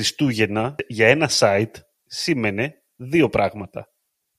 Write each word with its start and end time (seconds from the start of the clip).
Χριστούγεννα 0.00 0.74
για 0.86 1.08
ένα 1.08 1.30
site 1.38 1.74
σήμαινε 2.06 2.82
δύο 2.96 3.28
πράγματα. 3.28 3.88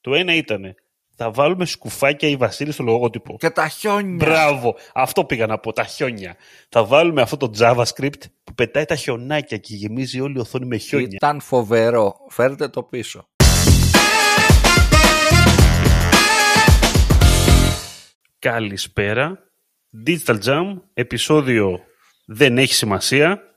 Το 0.01 0.13
ένα 0.13 0.35
ήταν 0.35 0.75
θα 1.15 1.31
βάλουμε 1.31 1.65
σκουφάκια 1.65 2.29
ή 2.29 2.35
Βασίλη 2.35 2.71
στο 2.71 2.83
λογότυπο. 2.83 3.35
Και 3.39 3.49
τα 3.49 3.67
χιόνια. 3.67 4.25
Μπράβο. 4.25 4.75
Αυτό 4.93 5.25
πήγα 5.25 5.45
να 5.45 5.57
πω, 5.57 5.73
τα 5.73 5.83
χιόνια. 5.83 6.35
Θα 6.69 6.85
βάλουμε 6.85 7.21
αυτό 7.21 7.37
το 7.37 7.51
JavaScript 7.59 8.21
που 8.43 8.53
πετάει 8.55 8.85
τα 8.85 8.95
χιονάκια 8.95 9.57
και 9.57 9.75
γεμίζει 9.75 10.19
όλη 10.19 10.37
η 10.37 10.39
οθόνη 10.39 10.65
με 10.65 10.77
χιόνια. 10.77 11.09
Ήταν 11.11 11.41
φοβερό. 11.41 12.15
Φέρτε 12.29 12.67
το 12.67 12.83
πίσω. 12.83 13.29
Καλησπέρα. 18.39 19.39
Digital 20.07 20.39
Jam, 20.43 20.81
επεισόδιο 20.93 21.79
δεν 22.25 22.57
έχει 22.57 22.73
σημασία. 22.73 23.50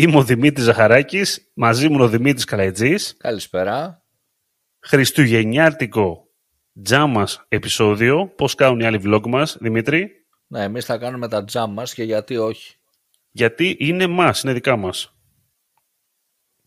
Είμαι 0.00 0.16
ο 0.16 0.22
Δημήτρης 0.22 0.64
Ζαχαράκης, 0.64 1.50
μαζί 1.54 1.88
μου 1.88 2.04
ο 2.04 2.08
Δημήτρης 2.08 2.44
Καλαϊτζής. 2.44 3.16
Καλησπέρα. 3.18 4.02
Χριστουγεννιάτικο 4.80 6.28
τζάμ 6.82 7.10
μας 7.10 7.44
επεισόδιο. 7.48 8.32
Πώς 8.36 8.54
κάνουν 8.54 8.80
οι 8.80 8.84
άλλοι 8.84 9.00
vlog 9.04 9.26
μας, 9.26 9.56
Δημήτρη; 9.60 10.10
Ναι, 10.46 10.62
εμείς 10.62 10.84
θα 10.84 10.98
κάνουμε 10.98 11.28
τα 11.28 11.44
τζάμ 11.44 11.72
μας 11.72 11.94
και 11.94 12.02
γιατί 12.02 12.36
όχι. 12.36 12.76
Γιατί 13.30 13.76
είναι 13.78 14.06
μας, 14.06 14.42
είναι 14.42 14.52
δικά 14.52 14.76
μας. 14.76 15.14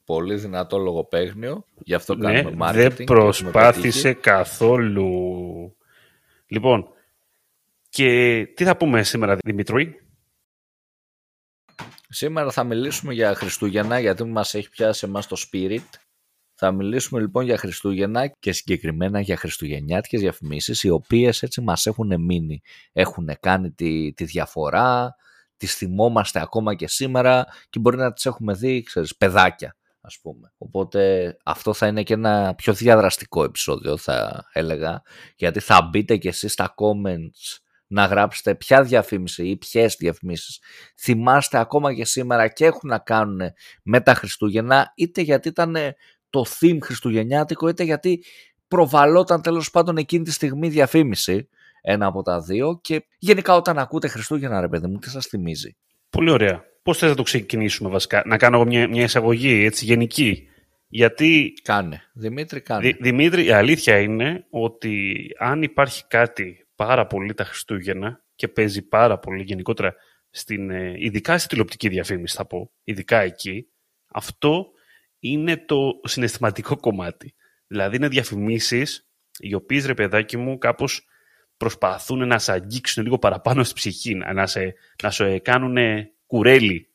Πολύ 0.05 0.35
δυνατό 0.35 0.77
λογοπαίγνιο, 0.77 1.65
γι' 1.83 1.93
αυτό 1.93 2.15
Ναι, 2.15 2.41
κάνουμε 2.41 2.67
marketing. 2.69 2.73
δεν 2.73 2.95
και 2.95 3.03
προσπάθησε 3.03 4.09
έχουμε 4.09 4.21
καθόλου. 4.21 5.11
Λοιπόν, 6.47 6.87
και 7.89 8.45
τι 8.55 8.63
θα 8.63 8.77
πούμε 8.77 9.03
σήμερα, 9.03 9.37
Δημήτρη; 9.45 10.02
Πετύχει. 12.13 12.25
Σήμερα 12.25 12.51
θα 12.51 12.63
μιλήσουμε 12.63 13.13
για 13.13 13.35
Χριστούγεννα, 13.35 13.99
γιατί 13.99 14.23
μας 14.23 14.53
έχει 14.53 14.69
πιάσει 14.69 15.05
εμάς 15.05 15.27
το 15.27 15.35
spirit. 15.51 15.89
Θα 16.55 16.71
μιλήσουμε 16.71 17.21
λοιπόν 17.21 17.45
για 17.45 17.57
Χριστούγεννα 17.57 18.27
και 18.27 18.51
συγκεκριμένα 18.51 19.19
για 19.19 19.37
χριστουγεννιάτικες 19.37 20.19
διαφημίσεις, 20.21 20.83
οι 20.83 20.89
οποίες 20.89 21.43
έτσι 21.43 21.61
μας 21.61 21.85
έχουν 21.85 22.21
μείνει. 22.21 22.61
Έχουν 22.91 23.29
κάνει 23.39 23.71
τη, 23.71 24.13
τη 24.13 24.23
διαφορά, 24.23 25.15
τις 25.57 25.75
θυμόμαστε 25.75 26.41
ακόμα 26.41 26.75
και 26.75 26.87
σήμερα 26.87 27.45
και 27.69 27.79
μπορεί 27.79 27.97
να 27.97 28.13
τις 28.13 28.25
έχουμε 28.25 28.53
δει, 28.53 28.83
ξέρεις, 28.83 29.17
παιδάκια 29.17 29.75
ας 30.01 30.19
πούμε. 30.21 30.53
Οπότε 30.57 31.35
αυτό 31.43 31.73
θα 31.73 31.87
είναι 31.87 32.03
και 32.03 32.13
ένα 32.13 32.53
πιο 32.55 32.73
διαδραστικό 32.73 33.43
επεισόδιο 33.43 33.97
θα 33.97 34.45
έλεγα, 34.53 35.01
γιατί 35.35 35.59
θα 35.59 35.81
μπείτε 35.81 36.17
και 36.17 36.27
εσείς 36.27 36.51
στα 36.51 36.73
comments 36.77 37.62
να 37.93 38.05
γράψετε 38.05 38.55
ποια 38.55 38.83
διαφήμιση 38.83 39.47
ή 39.47 39.57
ποιες 39.57 39.95
διαφημίσεις 39.99 40.59
θυμάστε 40.99 41.57
ακόμα 41.57 41.93
και 41.93 42.05
σήμερα 42.05 42.47
και 42.47 42.65
έχουν 42.65 42.89
να 42.89 42.97
κάνουν 42.97 43.39
με 43.83 44.01
τα 44.01 44.13
Χριστούγεννα 44.13 44.91
είτε 44.95 45.21
γιατί 45.21 45.47
ήταν 45.47 45.75
το 46.29 46.45
theme 46.59 46.77
χριστουγεννιάτικο 46.81 47.67
είτε 47.67 47.83
γιατί 47.83 48.23
προβαλόταν 48.67 49.41
τέλος 49.41 49.71
πάντων 49.71 49.97
εκείνη 49.97 50.23
τη 50.23 50.31
στιγμή 50.31 50.69
διαφήμιση 50.69 51.49
ένα 51.81 52.05
από 52.05 52.21
τα 52.21 52.41
δύο 52.41 52.79
και 52.81 53.05
γενικά 53.19 53.55
όταν 53.55 53.77
ακούτε 53.79 54.07
Χριστούγεννα 54.07 54.61
ρε 54.61 54.67
παιδί 54.67 54.87
μου 54.87 54.97
τι 54.99 55.09
σας 55.09 55.25
θυμίζει; 55.25 55.75
Πολύ 56.09 56.29
ωραία. 56.29 56.63
Πώς 56.83 56.97
θες 56.97 57.09
να 57.09 57.15
το 57.15 57.23
ξεκινήσουμε 57.23 57.89
βασικά, 57.89 58.23
να 58.25 58.37
κάνω 58.37 58.55
εγώ 58.55 58.65
μια, 58.65 58.87
μια 58.87 59.03
εισαγωγή 59.03 59.63
έτσι 59.63 59.85
γενική. 59.85 60.47
Γιατί, 60.87 61.53
Κάνε. 61.63 62.01
Δημήτρη 62.13 62.61
κάνε. 62.61 62.81
Δη- 62.81 62.97
Δημήτρη, 63.01 63.45
η 63.45 63.51
αλήθεια 63.51 63.99
είναι 63.99 64.45
ότι 64.49 65.15
αν 65.39 65.61
υπάρχει 65.63 66.03
κάτι 66.07 66.62
πάρα 66.85 67.07
πολύ 67.07 67.33
τα 67.33 67.43
Χριστούγεννα 67.43 68.23
και 68.35 68.47
παίζει 68.47 68.81
πάρα 68.81 69.19
πολύ 69.19 69.43
γενικότερα, 69.43 69.95
στην, 70.29 70.69
ε, 70.69 70.93
ειδικά 70.97 71.37
στη 71.37 71.47
τηλεοπτική 71.47 71.89
διαφήμιση 71.89 72.35
θα 72.35 72.45
πω, 72.45 72.71
ειδικά 72.83 73.19
εκεί, 73.19 73.67
αυτό 74.07 74.71
είναι 75.19 75.57
το 75.57 75.99
συναισθηματικό 76.03 76.75
κομμάτι. 76.75 77.35
Δηλαδή 77.67 77.95
είναι 77.95 78.07
διαφημίσεις 78.07 79.07
οι 79.39 79.53
οποίες 79.53 79.85
ρε 79.85 79.93
παιδάκι 79.93 80.37
μου 80.37 80.57
κάπως 80.57 81.07
προσπαθούν 81.57 82.27
να 82.27 82.39
σε 82.39 82.51
αγγίξουν 82.51 83.03
λίγο 83.03 83.19
παραπάνω 83.19 83.63
στη 83.63 83.73
ψυχή, 83.73 84.15
να 84.15 84.33
να 84.33 84.47
σε, 84.47 84.73
να 85.03 85.11
σε 85.11 85.39
κάνουν 85.39 85.77
κουρέλι, 86.25 86.89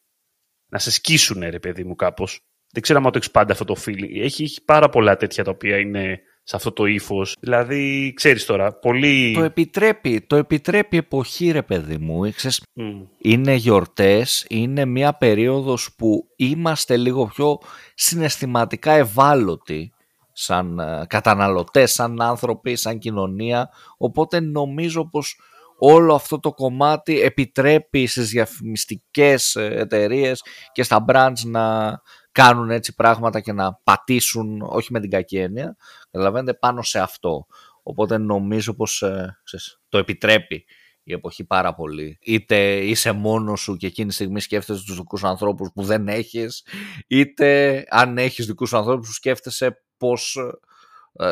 να 0.69 0.79
σε 0.79 0.91
σκίσουν 0.91 1.41
ρε 1.41 1.59
παιδί 1.59 1.85
μου 1.85 1.95
κάπως. 1.95 2.47
Δεν 2.73 2.83
ξέρω 2.83 2.99
αν 2.99 3.05
το 3.05 3.19
έχεις 3.19 3.31
πάντα 3.31 3.53
αυτό 3.53 3.65
το 3.65 3.77
feeling. 3.87 4.17
Έχει, 4.21 4.43
έχει 4.43 4.65
πάρα 4.65 4.89
πολλά 4.89 5.17
τέτοια 5.17 5.45
τα 5.45 5.51
οποία 5.51 5.79
είναι 5.79 6.21
σε 6.49 6.57
αυτό 6.57 6.73
το 6.73 6.85
ύφος. 6.85 7.37
Δηλαδή, 7.41 8.13
ξέρεις 8.17 8.45
τώρα, 8.45 8.73
πολύ. 8.73 9.35
Το 9.35 9.43
επιτρέπει, 9.43 10.21
το 10.21 10.37
επιτρέπει 10.37 10.97
εποχή 10.97 11.51
ρε 11.51 11.63
παιδί 11.63 11.97
μου. 11.97 12.31
Ξέρεις, 12.33 12.63
Μμ. 12.73 13.03
είναι 13.19 13.55
γιορτές, 13.55 14.47
είναι 14.49 14.85
μια 14.85 15.15
περίοδος 15.15 15.95
που 15.97 16.29
είμαστε 16.37 16.97
λίγο 16.97 17.27
πιο 17.27 17.59
συναισθηματικά 17.95 18.93
ευάλωτοι 18.93 19.93
σαν 20.33 20.79
ε, 20.79 21.05
καταναλωτές, 21.07 21.93
σαν 21.93 22.23
άνθρωποι, 22.23 22.77
σαν 22.77 22.99
κοινωνία. 22.99 23.69
Οπότε 23.97 24.41
νομίζω 24.41 25.09
πως 25.09 25.41
όλο 25.79 26.15
αυτό 26.15 26.41
το 26.41 26.53
κομμάτι 26.53 27.21
επιτρέπει 27.21 28.07
στις 28.07 28.29
διαφημιστικές 28.29 29.57
εταιρείες 29.57 30.43
και 30.73 30.83
στα 30.83 31.05
brands 31.09 31.41
να 31.45 32.01
κάνουν 32.33 32.71
έτσι 32.71 32.95
πράγματα 32.95 33.41
και 33.41 33.53
να 33.53 33.75
πατήσουν, 33.75 34.61
όχι 34.63 34.93
με 34.93 35.01
την 35.01 35.11
κακή 35.11 35.39
έννοια, 35.39 35.77
καταλαβαίνετε, 36.11 36.55
πάνω 36.55 36.83
σε 36.83 37.01
αυτό. 37.01 37.47
Οπότε 37.83 38.19
νομίζω 38.19 38.75
πως 38.75 39.03
ε, 39.03 39.39
ξέρεις, 39.45 39.81
το 39.89 39.99
επιτρέπει 39.99 40.65
η 41.03 41.13
εποχή 41.13 41.45
πάρα 41.45 41.75
πολύ. 41.75 42.19
Είτε 42.21 42.77
είσαι 42.77 43.13
μόνος 43.13 43.61
σου 43.61 43.77
και 43.77 43.87
εκείνη 43.87 44.09
τη 44.09 44.15
στιγμή 44.15 44.41
σκέφτεσαι 44.41 44.85
τους 44.85 44.97
δικούς 44.97 45.25
ανθρώπους 45.25 45.71
που 45.75 45.83
δεν 45.83 46.09
έχεις, 46.09 46.67
είτε 47.07 47.85
αν 47.89 48.19
έχεις 48.19 48.47
δικούς 48.47 48.75
ανθρώπους 48.75 49.07
που 49.07 49.15
σκέφτεσαι 49.15 49.83
πώς 49.97 50.37
ε, 50.37 50.51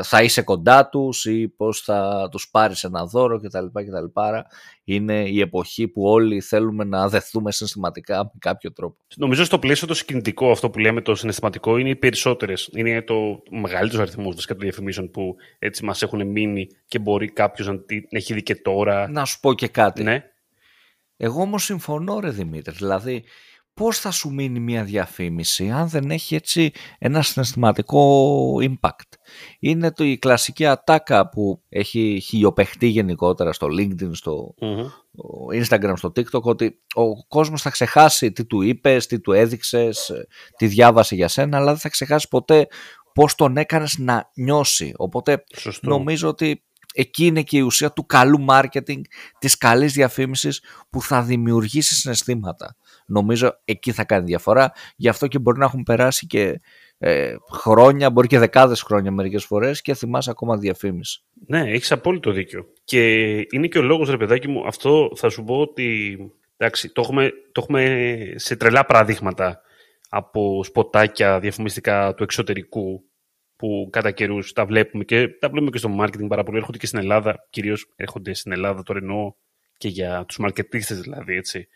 θα 0.02 0.22
είσαι 0.22 0.42
κοντά 0.42 0.88
τους 0.88 1.24
ή 1.24 1.48
πώς 1.48 1.80
θα 1.80 2.28
τους 2.30 2.50
πάρεις 2.50 2.84
ένα 2.84 3.06
δώρο 3.06 3.40
κτλ. 3.40 3.66
κτλ. 3.72 4.06
Άρα 4.12 4.46
Είναι 4.84 5.28
η 5.28 5.40
εποχή 5.40 5.88
που 5.88 6.02
όλοι 6.02 6.40
θέλουμε 6.40 6.84
να 6.84 7.08
δεθούμε 7.08 7.52
συναισθηματικά 7.52 8.24
με 8.24 8.30
κάποιο 8.38 8.72
τρόπο. 8.72 8.96
Νομίζω 9.16 9.44
στο 9.44 9.58
πλαίσιο 9.58 9.86
το 9.86 9.94
συγκινητικό, 9.94 10.50
αυτό 10.50 10.70
που 10.70 10.78
λέμε 10.78 11.00
το 11.00 11.14
συναισθηματικό, 11.14 11.76
είναι 11.76 11.88
οι 11.88 11.96
περισσότερες. 11.96 12.68
Είναι 12.72 13.02
το 13.02 13.42
μεγαλύτερος 13.50 14.06
αριθμός 14.06 14.34
βασικά 14.34 14.54
των 14.54 14.62
διαφημίσεων 14.62 15.10
που 15.10 15.34
έτσι 15.58 15.84
μας 15.84 16.02
έχουν 16.02 16.26
μείνει 16.26 16.66
και 16.86 16.98
μπορεί 16.98 17.32
κάποιος 17.32 17.66
να 17.66 17.78
την 17.78 18.04
έχει 18.08 18.34
δει 18.34 18.42
και 18.42 18.56
τώρα. 18.56 19.08
Να 19.10 19.24
σου 19.24 19.40
πω 19.40 19.54
και 19.54 19.68
κάτι. 19.68 20.02
Ναι. 20.02 20.24
Εγώ 21.16 21.40
όμως 21.40 21.64
συμφωνώ 21.64 22.20
ρε 22.20 22.30
Δημήτρη, 22.30 22.74
δηλαδή 22.74 23.24
πώς 23.76 23.98
θα 23.98 24.10
σου 24.10 24.32
μείνει 24.32 24.60
μια 24.60 24.84
διαφήμιση 24.84 25.70
αν 25.70 25.88
δεν 25.88 26.10
έχει 26.10 26.34
έτσι 26.34 26.70
ένα 26.98 27.22
συναισθηματικό 27.22 28.54
impact. 28.60 29.10
Είναι 29.58 29.92
το, 29.92 30.04
η 30.04 30.18
κλασική 30.18 30.66
ατάκα 30.66 31.28
που 31.28 31.62
έχει 31.68 32.22
χιλιοπαιχτεί 32.24 32.86
γενικότερα 32.86 33.52
στο 33.52 33.66
LinkedIn, 33.66 34.10
στο 34.12 34.54
Μμμ. 34.60 34.86
στο 35.12 35.46
Instagram, 35.54 35.92
στο 35.96 36.08
TikTok 36.16 36.42
ότι 36.42 36.82
ο 36.94 37.26
κόσμος 37.26 37.62
θα 37.62 37.70
ξεχάσει 37.70 38.32
τι 38.32 38.44
του 38.46 38.62
είπες, 38.62 39.06
τι 39.06 39.20
του 39.20 39.32
έδειξες, 39.32 40.08
ε, 40.08 40.26
τι 40.56 40.66
διάβασε 40.66 41.14
για 41.14 41.28
σένα, 41.28 41.56
αλλά 41.56 41.70
δεν 41.70 41.80
θα 41.80 41.88
ξεχάσει 41.88 42.28
ποτέ 42.28 42.66
πώς 43.14 43.34
τον 43.34 43.56
έκανες 43.56 43.98
να 43.98 44.30
νιώσει. 44.34 44.92
Οπότε 44.96 45.44
Σωστό. 45.56 45.88
νομίζω 45.88 46.28
ότι 46.28 46.64
εκεί 46.94 47.26
είναι 47.26 47.42
και 47.42 47.56
η 47.56 47.60
ουσία 47.60 47.92
του 47.92 48.06
καλού 48.06 48.44
marketing, 48.48 49.00
της 49.38 49.56
καλής 49.58 49.92
διαφήμισης 49.92 50.62
που 50.90 51.02
θα 51.02 51.22
δημιουργήσει 51.22 51.94
συναισθήματα. 51.94 52.76
Νομίζω 53.06 53.60
εκεί 53.64 53.92
θα 53.92 54.04
κάνει 54.04 54.24
διαφορά. 54.24 54.72
Γι' 54.96 55.08
αυτό 55.08 55.26
και 55.26 55.38
μπορεί 55.38 55.58
να 55.58 55.64
έχουν 55.64 55.82
περάσει 55.82 56.26
και 56.26 56.60
ε, 56.98 57.34
χρόνια, 57.52 58.10
μπορεί 58.10 58.26
και 58.26 58.38
δεκάδες 58.38 58.82
χρόνια 58.82 59.10
μερικές 59.10 59.44
φορές 59.44 59.80
και 59.80 59.94
θυμάσαι 59.94 60.30
ακόμα 60.30 60.56
διαφήμιση. 60.56 61.22
Ναι, 61.46 61.70
έχεις 61.70 61.92
απόλυτο 61.92 62.30
δίκιο. 62.30 62.66
Και 62.84 63.34
είναι 63.36 63.66
και 63.66 63.78
ο 63.78 63.82
λόγος, 63.82 64.10
ρε 64.10 64.16
παιδάκι 64.16 64.48
μου, 64.48 64.66
αυτό 64.66 65.10
θα 65.16 65.28
σου 65.28 65.44
πω 65.44 65.60
ότι. 65.60 66.16
Εντάξει, 66.56 66.92
το 66.92 67.00
έχουμε, 67.00 67.30
το 67.52 67.60
έχουμε 67.60 68.16
σε 68.36 68.56
τρελά 68.56 68.84
παραδείγματα 68.84 69.60
από 70.08 70.64
σποτάκια 70.64 71.40
διαφημιστικά 71.40 72.14
του 72.14 72.22
εξωτερικού 72.22 73.04
που 73.56 73.88
κατά 73.92 74.10
καιρούς 74.10 74.52
τα 74.52 74.64
βλέπουμε 74.64 75.04
και 75.04 75.28
τα 75.28 75.48
βλέπουμε 75.48 75.70
και 75.70 75.78
στο 75.78 75.96
marketing 76.00 76.26
πάρα 76.28 76.42
πολύ. 76.42 76.58
Έρχονται 76.58 76.78
και 76.78 76.86
στην 76.86 76.98
Ελλάδα, 76.98 77.46
κυρίως 77.50 77.92
έρχονται 77.96 78.34
στην 78.34 78.52
Ελλάδα, 78.52 78.82
το 78.82 78.94
εννοώ 78.96 79.32
και 79.76 79.88
για 79.88 80.24
τους 80.28 80.38
μαρκετίστες 80.38 81.00
δηλαδή, 81.00 81.34
έτσι. 81.34 81.68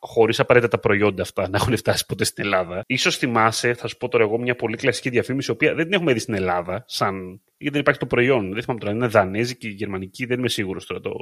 Χωρίς 0.00 0.40
απαραίτητα 0.40 0.70
τα 0.70 0.78
προϊόντα 0.78 1.22
αυτά 1.22 1.48
να 1.48 1.56
έχουν 1.56 1.76
φτάσει 1.76 2.06
ποτέ 2.06 2.24
στην 2.24 2.44
Ελλάδα. 2.44 2.84
σω 2.96 3.10
θυμάσαι, 3.10 3.74
θα 3.74 3.88
σου 3.88 3.96
πω 3.96 4.08
τώρα 4.08 4.24
εγώ, 4.24 4.38
μια 4.38 4.54
πολύ 4.56 4.76
κλασική 4.76 5.10
διαφήμιση, 5.10 5.50
η 5.50 5.54
οποία 5.54 5.74
δεν 5.74 5.84
την 5.84 5.92
έχουμε 5.92 6.12
δει 6.12 6.18
στην 6.18 6.34
Ελλάδα, 6.34 6.84
σαν... 6.86 7.42
γιατί 7.56 7.72
δεν 7.72 7.80
υπάρχει 7.80 8.00
το 8.00 8.06
προϊόν. 8.06 8.52
Δεν 8.52 8.62
θυμάμαι 8.62 8.80
τώρα, 8.80 8.92
είναι 8.92 9.06
δανέζικη, 9.06 9.68
γερμανική, 9.68 10.26
δεν 10.26 10.38
είμαι 10.38 10.48
σίγουρος 10.48 10.86
τώρα 10.86 11.00
το... 11.00 11.12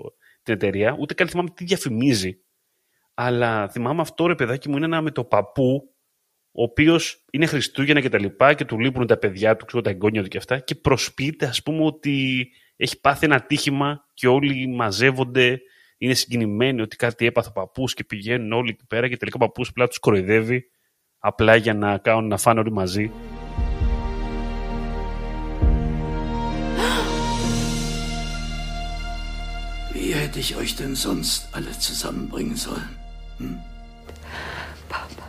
την 0.43 0.55
εταιρεία. 0.55 0.97
Ούτε 0.99 1.15
καν 1.15 1.29
θυμάμαι 1.29 1.49
τι 1.55 1.65
διαφημίζει. 1.65 2.39
Αλλά 3.15 3.69
θυμάμαι 3.69 4.01
αυτό 4.01 4.27
ρε 4.27 4.35
παιδάκι 4.35 4.69
μου 4.69 4.77
είναι 4.77 4.85
ένα 4.85 5.01
με 5.01 5.11
το 5.11 5.25
παππού, 5.25 5.95
ο 6.53 6.63
οποίος 6.63 7.25
είναι 7.33 7.47
Χριστούγεννα 7.47 8.01
και 8.01 8.09
τα 8.09 8.19
λοιπά 8.19 8.55
και 8.55 8.65
του 8.65 8.79
λείπουν 8.79 9.07
τα 9.07 9.17
παιδιά 9.17 9.57
του, 9.57 9.65
ξέρω 9.65 9.83
τα 9.83 9.91
εγγόνια 9.91 10.23
του 10.23 10.29
και 10.29 10.39
αυτά, 10.39 10.59
και 10.59 10.75
προσποιείται, 10.75 11.47
ας 11.47 11.63
πούμε, 11.63 11.85
ότι 11.85 12.49
έχει 12.77 13.01
πάθει 13.01 13.25
ένα 13.25 13.43
τύχημα 13.43 14.05
και 14.15 14.29
όλοι 14.29 14.69
μαζεύονται, 14.69 15.61
είναι 16.05 16.15
συγκινημένοι 16.15 16.81
ότι 16.81 16.97
κάτι 16.97 17.27
έπαθε 17.27 17.49
ο 17.49 17.53
παππούς 17.53 17.95
και 17.95 18.05
πηγαίνουν 18.05 18.53
όλοι 18.53 18.71
εκεί 18.71 18.87
πέρα 18.87 19.09
και 19.09 19.17
τελικά 19.17 19.37
ο 19.41 19.45
παππούς 19.47 19.69
απλά 19.69 19.89
τους 19.89 19.99
κοροϊδεύει 19.99 20.65
απλά 21.19 21.57
για 21.57 21.75
να 21.75 21.99
κάνουν 21.99 22.29
να 22.29 22.37
φάνε 22.37 22.61
όλοι 22.61 22.73
μαζί. 22.73 23.11
Wie 29.95 30.15
hätte 30.21 30.39
ich 30.45 30.57
euch 30.61 30.75
denn 30.81 30.95
sonst 31.07 31.41
alle 31.57 31.73
zusammenbringen 31.89 32.57
sollen? 32.57 32.91
Hm? 33.39 33.57
Papa. 34.89 35.25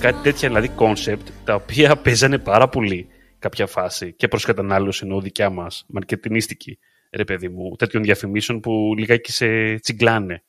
Κάτι 0.00 0.22
τέτοια 0.22 0.48
δηλαδή 0.48 0.68
concept 0.68 1.28
τα 1.44 1.54
οποία 1.54 1.96
παίζανε 2.02 2.38
πάρα 2.38 2.68
πολύ 2.68 3.08
κάποια 3.38 3.66
φάση 3.66 4.12
και 4.12 4.28
προς 4.28 4.44
κατανάλωση 4.44 5.04
ενώ 5.04 5.20
δικιά 5.20 5.50
μας, 5.50 5.84
μαρκετινίστικη 5.88 6.78
ρε 7.12 7.24
παιδί 7.24 7.48
μου, 7.48 7.76
τέτοιων 7.76 8.02
διαφημίσεων 8.02 8.60
που 8.60 8.94
λιγάκι 8.98 9.32
σε 9.32 9.74
τσιγκλάνε. 9.74 10.44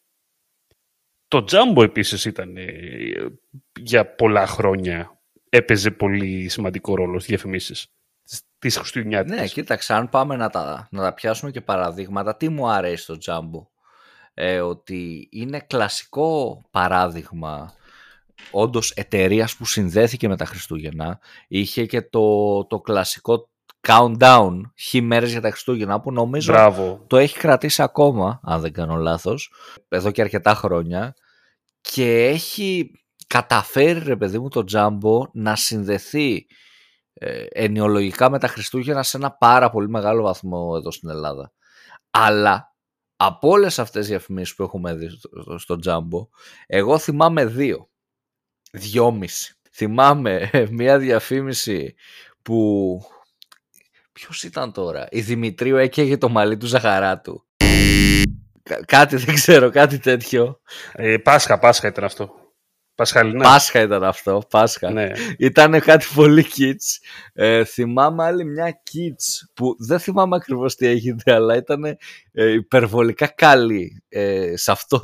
Το 1.27 1.43
Τζάμπο 1.43 1.83
επίσης 1.83 2.25
ήταν 2.25 2.57
ε, 2.57 2.71
για 3.79 4.15
πολλά 4.15 4.47
χρόνια 4.47 5.21
έπαιζε 5.49 5.91
πολύ 5.91 6.49
σημαντικό 6.49 6.95
ρόλο 6.95 7.15
στις 7.15 7.27
διαφημίσεις 7.27 7.87
της 8.59 8.77
Χριστουγεννιάτικης. 8.77 9.39
Ναι, 9.39 9.47
κοίταξε, 9.47 9.93
αν 9.93 10.09
πάμε 10.09 10.35
να 10.35 10.49
τα, 10.49 10.87
να 10.91 11.01
τα 11.01 11.13
πιάσουμε 11.13 11.51
και 11.51 11.61
παραδείγματα, 11.61 12.35
τι 12.35 12.49
μου 12.49 12.69
αρέσει 12.69 13.05
το 13.05 13.17
Τζάμπο. 13.17 13.67
Ε, 14.33 14.59
ότι 14.59 15.29
είναι 15.31 15.59
κλασικό 15.59 16.61
παράδειγμα 16.71 17.73
όντως 18.51 18.91
εταιρείας 18.91 19.55
που 19.55 19.65
συνδέθηκε 19.65 20.27
με 20.27 20.37
τα 20.37 20.45
Χριστούγεννα. 20.45 21.19
Είχε 21.47 21.85
και 21.85 22.01
το, 22.01 22.65
το 22.65 22.79
κλασικό 22.79 23.49
countdown 23.87 24.61
χι 24.75 25.01
μέρες 25.01 25.31
για 25.31 25.41
τα 25.41 25.49
Χριστούγεννα 25.49 25.99
που 25.99 26.11
νομίζω 26.11 26.51
Μπράβο. 26.51 27.03
το 27.07 27.17
έχει 27.17 27.37
κρατήσει 27.37 27.81
ακόμα, 27.81 28.39
αν 28.43 28.61
δεν 28.61 28.73
κάνω 28.73 28.95
λάθος, 28.95 29.53
εδώ 29.89 30.11
και 30.11 30.21
αρκετά 30.21 30.55
χρόνια 30.55 31.15
και 31.81 32.27
έχει 32.27 32.91
καταφέρει 33.27 33.99
ρε 33.99 34.15
παιδί 34.15 34.39
μου 34.39 34.49
το 34.49 34.63
Τζάμπο 34.63 35.29
να 35.33 35.55
συνδεθεί 35.55 36.47
ε, 37.13 37.45
ενοιολογικά 37.49 38.29
με 38.29 38.39
τα 38.39 38.47
Χριστούγεννα 38.47 39.03
σε 39.03 39.17
ένα 39.17 39.31
πάρα 39.31 39.69
πολύ 39.69 39.89
μεγάλο 39.89 40.23
βαθμό 40.23 40.73
εδώ 40.77 40.91
στην 40.91 41.09
Ελλάδα. 41.09 41.51
Αλλά 42.11 42.75
από 43.15 43.49
όλες 43.49 43.79
αυτές 43.79 43.99
τις 44.01 44.09
διαφημίσεις 44.09 44.55
που 44.55 44.63
έχουμε 44.63 44.93
δει 44.93 45.09
στο, 45.09 45.57
στο 45.57 45.75
Τζάμπο, 45.75 46.27
εγώ 46.67 46.97
θυμάμαι 46.97 47.45
δύο. 47.45 47.89
Δυόμιση. 48.71 49.55
Θυμάμαι 49.71 50.49
ε, 50.51 50.65
μια 50.69 50.97
διαφήμιση 50.99 51.95
που... 52.41 53.01
Ποιος 54.11 54.43
ήταν 54.43 54.71
τώρα; 54.71 55.07
Η 55.11 55.21
Δημητρίου 55.21 55.77
έκαιγε 55.77 56.17
το 56.17 56.29
μαλλί 56.29 56.57
του 56.57 56.65
Ζαχαράτου. 56.65 57.45
Κα- 58.63 58.85
κάτι 58.85 59.15
δεν 59.15 59.35
ξέρω, 59.35 59.69
κάτι 59.69 59.99
τέτοιο. 59.99 60.61
Ε, 60.93 61.17
Πάσχα, 61.17 61.59
Πάσχα 61.59 61.87
ήταν 61.87 62.03
αυτό. 62.03 62.35
Πασχαλινά. 62.95 63.43
Πάσχα 63.43 63.81
ήταν 63.81 64.03
αυτό, 64.03 64.41
Πάσχα. 64.49 64.91
Ναι. 64.91 65.11
Ήταν 65.37 65.79
κάτι 65.79 66.07
πολύ 66.15 66.45
kids. 66.55 67.05
Ε, 67.33 67.63
θυμάμαι 67.63 68.23
άλλη 68.23 68.45
μια 68.45 68.81
kids 68.91 69.47
που 69.53 69.75
δεν 69.79 69.99
θυμάμαι 69.99 70.35
ακριβώς 70.35 70.75
τι 70.75 70.87
έγινε, 70.87 71.21
αλλά 71.25 71.55
ήταν 71.55 71.83
ε, 72.31 72.51
υπερβολικά 72.51 73.27
καλή 73.27 74.03
ε, 74.09 74.53
σε 74.55 74.71
αυτό 74.71 74.99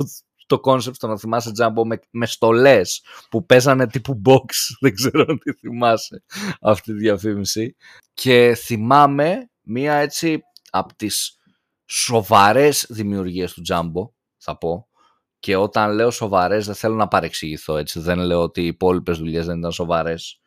το 0.48 0.60
concept 0.60 0.96
στο 0.96 1.06
να 1.06 1.18
θυμάσαι 1.18 1.52
Τζάμπο 1.52 1.86
με, 1.86 1.98
με 2.10 2.26
στολές 2.26 3.04
που 3.30 3.46
παίζανε 3.46 3.86
τύπου 3.86 4.22
box. 4.24 4.44
Δεν 4.80 4.94
ξέρω 4.94 5.24
αν 5.28 5.38
τη 5.38 5.52
θυμάσαι 5.52 6.24
αυτή 6.60 6.92
τη 6.92 6.98
διαφήμιση. 6.98 7.76
Και 8.14 8.54
θυμάμαι 8.54 9.50
μία 9.62 9.94
έτσι 9.94 10.42
από 10.70 10.94
τις 10.96 11.38
σοβαρές 11.84 12.86
δημιουργίες 12.88 13.52
του 13.52 13.60
Τζάμπο, 13.60 14.12
θα 14.36 14.58
πω, 14.58 14.88
και 15.38 15.56
όταν 15.56 15.94
λέω 15.94 16.10
σοβαρές 16.10 16.66
δεν 16.66 16.74
θέλω 16.74 16.94
να 16.94 17.08
παρεξηγηθώ 17.08 17.76
έτσι. 17.76 18.00
Δεν 18.00 18.18
λέω 18.18 18.42
ότι 18.42 18.62
οι 18.62 18.66
υπόλοιπες 18.66 19.18
δουλειές 19.18 19.46
δεν 19.46 19.58
ήταν 19.58 19.72
σοβαρές. 19.72 20.40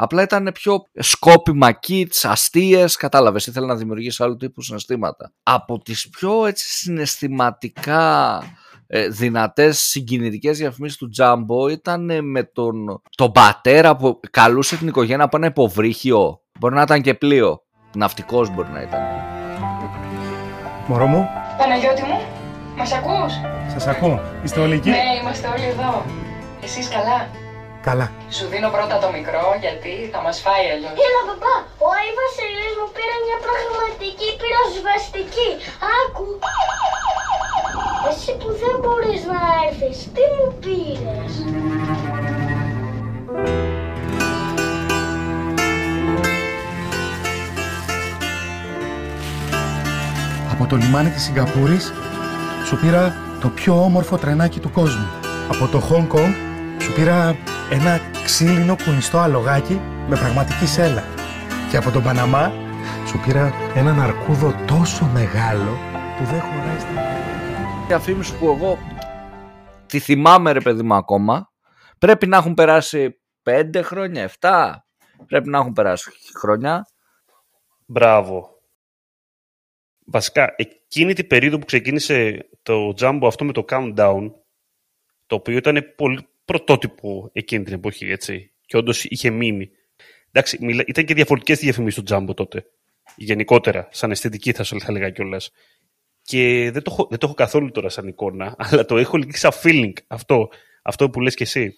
Απλά 0.00 0.22
ήταν 0.22 0.50
πιο 0.54 0.82
σκόπιμα 0.94 1.78
kitsch, 1.86 2.20
αστείες, 2.22 2.96
κατάλαβες, 2.96 3.46
ήθελε 3.46 3.66
να 3.66 3.76
δημιουργήσει 3.76 4.22
άλλου 4.22 4.36
τύπου 4.36 4.62
συναισθήματα. 4.62 5.32
Από 5.42 5.78
τις 5.78 6.08
πιο 6.08 6.46
έτσι 6.46 6.68
συναισθηματικά 6.68 8.40
ε, 8.42 8.67
δυνατές 9.10 9.78
συγκινητικές 9.78 10.58
διαφημίσεις 10.58 10.96
του 10.98 11.08
Τζάμπο 11.08 11.68
ήταν 11.68 12.10
ε, 12.10 12.20
με 12.20 12.42
τον, 12.42 13.02
τον 13.16 13.32
πατέρα 13.32 13.96
που 13.96 14.20
καλούσε 14.30 14.76
την 14.76 14.88
οικογένεια 14.88 15.24
από 15.24 15.36
ένα 15.36 15.46
υποβρύχιο. 15.46 16.40
Μπορεί 16.58 16.74
να 16.74 16.82
ήταν 16.82 17.02
και 17.02 17.14
πλοίο. 17.14 17.62
Ναυτικός 17.96 18.54
μπορεί 18.54 18.70
να 18.70 18.82
ήταν. 18.82 19.00
Μωρό 20.86 21.06
μου, 21.06 21.28
Παναγιώτη 21.58 22.02
μου, 22.02 22.18
μας 22.76 22.92
ακούς; 22.92 23.32
σας 23.72 23.86
ακούω. 23.86 24.20
Είστε 24.44 24.60
όλοι 24.60 24.74
εκεί; 24.74 24.90
Ναι, 24.90 25.04
είμαστε 25.20 25.46
όλοι 25.54 25.66
εδώ. 25.74 26.04
Εσείς 26.64 26.88
καλά; 26.88 27.18
Καλά. 27.88 28.06
Σου 28.36 28.44
δίνω 28.52 28.68
πρώτα 28.76 28.96
το 29.04 29.08
μικρό 29.16 29.44
γιατί 29.64 29.92
θα 30.12 30.20
μας 30.24 30.36
φάει 30.44 30.66
αλλιώς. 30.72 30.94
Έλα 31.06 31.22
παπά, 31.28 31.54
ο 31.84 31.86
Άι 31.96 32.10
Βασίλης 32.18 32.72
μου 32.78 32.88
πήρε 32.96 33.16
μια 33.26 33.38
προγραμματική 33.44 34.28
πυροσβεστική. 34.40 35.50
Άκου. 35.98 36.26
Εσύ 39.10 39.24
που 39.24 39.26
δεν 39.26 39.26
μπορείς 39.26 39.26
να 39.26 39.40
έρθεις, 39.68 40.08
τι 40.12 40.20
μου 40.20 40.54
πήρες; 40.60 41.44
Από 50.52 50.66
το 50.66 50.76
λιμάνι 50.76 51.10
της 51.10 51.22
Σιγκαπούρης 51.22 51.92
σου 52.66 52.76
πήρα 52.76 53.14
το 53.40 53.48
πιο 53.48 53.82
όμορφο 53.82 54.16
τρενάκι 54.16 54.60
του 54.60 54.70
κόσμου. 54.70 55.06
Από 55.52 55.66
το 55.66 55.82
Hong 55.90 56.16
Kong 56.16 56.34
σου 56.78 56.92
πήρα 56.92 57.36
ένα 57.70 58.00
ξύλινο 58.24 58.76
κουνιστό 58.84 59.18
αλογάκι 59.18 59.80
με 60.08 60.16
πραγματική 60.16 60.66
σέλα. 60.66 61.02
Και 61.70 61.76
από 61.76 61.90
τον 61.90 62.02
Παναμά 62.02 62.52
σου 63.06 63.20
πήρα 63.26 63.52
έναν 63.74 64.00
αρκούδο 64.00 64.54
τόσο 64.66 65.10
μεγάλο 65.12 65.78
που 66.18 66.24
δεν 66.24 66.40
χωράει 66.40 66.78
στην 66.78 66.96
διαφήμιση 67.88 68.34
που 68.34 68.56
εγώ 68.58 68.78
τη 69.88 69.98
θυμάμαι 69.98 70.52
ρε 70.52 70.60
παιδί 70.60 70.82
μου 70.82 70.94
ακόμα 70.94 71.52
πρέπει 71.98 72.26
να 72.26 72.36
έχουν 72.36 72.54
περάσει 72.54 73.20
5 73.42 73.80
χρόνια, 73.82 74.30
7 74.40 74.74
πρέπει 75.26 75.48
να 75.48 75.58
έχουν 75.58 75.72
περάσει 75.72 76.10
χρόνια 76.38 76.86
Μπράβο. 77.90 78.62
Βασικά, 80.04 80.54
εκείνη 80.56 81.12
την 81.12 81.26
περίοδο 81.26 81.58
που 81.58 81.64
ξεκίνησε 81.64 82.48
το 82.62 82.94
Jumbo 83.00 83.20
αυτό 83.22 83.44
με 83.44 83.52
το 83.52 83.64
Countdown, 83.68 84.30
το 85.26 85.34
οποίο 85.34 85.56
ήταν 85.56 85.94
πολύ 85.96 86.28
πρωτότυπο 86.44 87.30
εκείνη 87.32 87.64
την 87.64 87.74
εποχή, 87.74 88.10
έτσι, 88.10 88.52
και 88.66 88.76
όντως 88.76 89.04
είχε 89.04 89.30
μείνει. 89.30 89.70
Εντάξει, 90.30 90.58
μιλά- 90.60 90.86
ήταν 90.86 91.04
και 91.04 91.14
διαφορετικές 91.14 91.58
διαφημίσεις 91.58 92.02
του 92.02 92.14
Jumbo 92.14 92.36
τότε. 92.36 92.66
Γενικότερα, 93.16 93.88
σαν 93.90 94.10
αισθητική 94.10 94.52
θα 94.52 94.62
σου 94.62 94.80
θα 94.80 94.86
έλεγα 94.88 95.10
κιόλας. 95.10 95.50
Και 96.28 96.70
δεν 96.72 96.82
το, 96.82 96.90
έχω, 96.92 97.06
δεν 97.10 97.18
το 97.18 97.26
έχω 97.26 97.34
καθόλου 97.34 97.70
τώρα 97.70 97.88
σαν 97.88 98.06
εικόνα, 98.06 98.54
αλλά 98.70 98.84
το 98.84 98.96
έχω 98.96 99.16
λίγο 99.16 99.30
σαν 99.34 99.50
feeling 99.62 99.92
αυτό, 100.06 100.48
αυτό 100.82 101.10
που 101.10 101.20
λες 101.20 101.34
και 101.34 101.42
εσύ. 101.42 101.74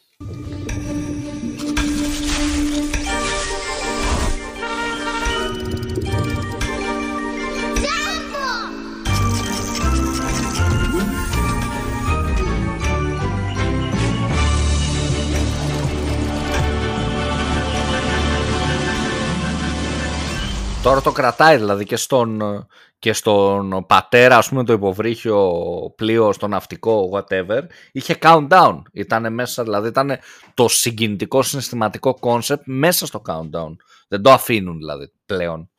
Τώρα 20.82 21.00
το 21.00 21.12
κρατάει 21.12 21.56
δηλαδή 21.56 21.84
και 21.84 21.96
στον, 21.96 22.42
και 23.00 23.12
στον 23.12 23.84
πατέρα, 23.86 24.36
ας 24.36 24.48
πούμε 24.48 24.64
το 24.64 24.72
υποβρύχιο 24.72 25.52
πλοίο, 25.96 26.32
στο 26.32 26.48
ναυτικό, 26.48 27.10
whatever. 27.12 27.62
Είχε 27.92 28.16
countdown. 28.22 28.82
Ήταν 28.92 29.32
μέσα, 29.32 29.62
δηλαδή 29.62 29.88
ήταν 29.88 30.18
το 30.54 30.68
συγκινητικό 30.68 31.42
συναισθηματικό 31.42 32.18
concept 32.20 32.62
μέσα 32.64 33.06
στο 33.06 33.22
countdown. 33.26 33.76
Δεν 34.08 34.22
το 34.22 34.30
αφήνουν 34.30 34.76
δηλαδή 34.76 35.12
πλέον. 35.26 35.70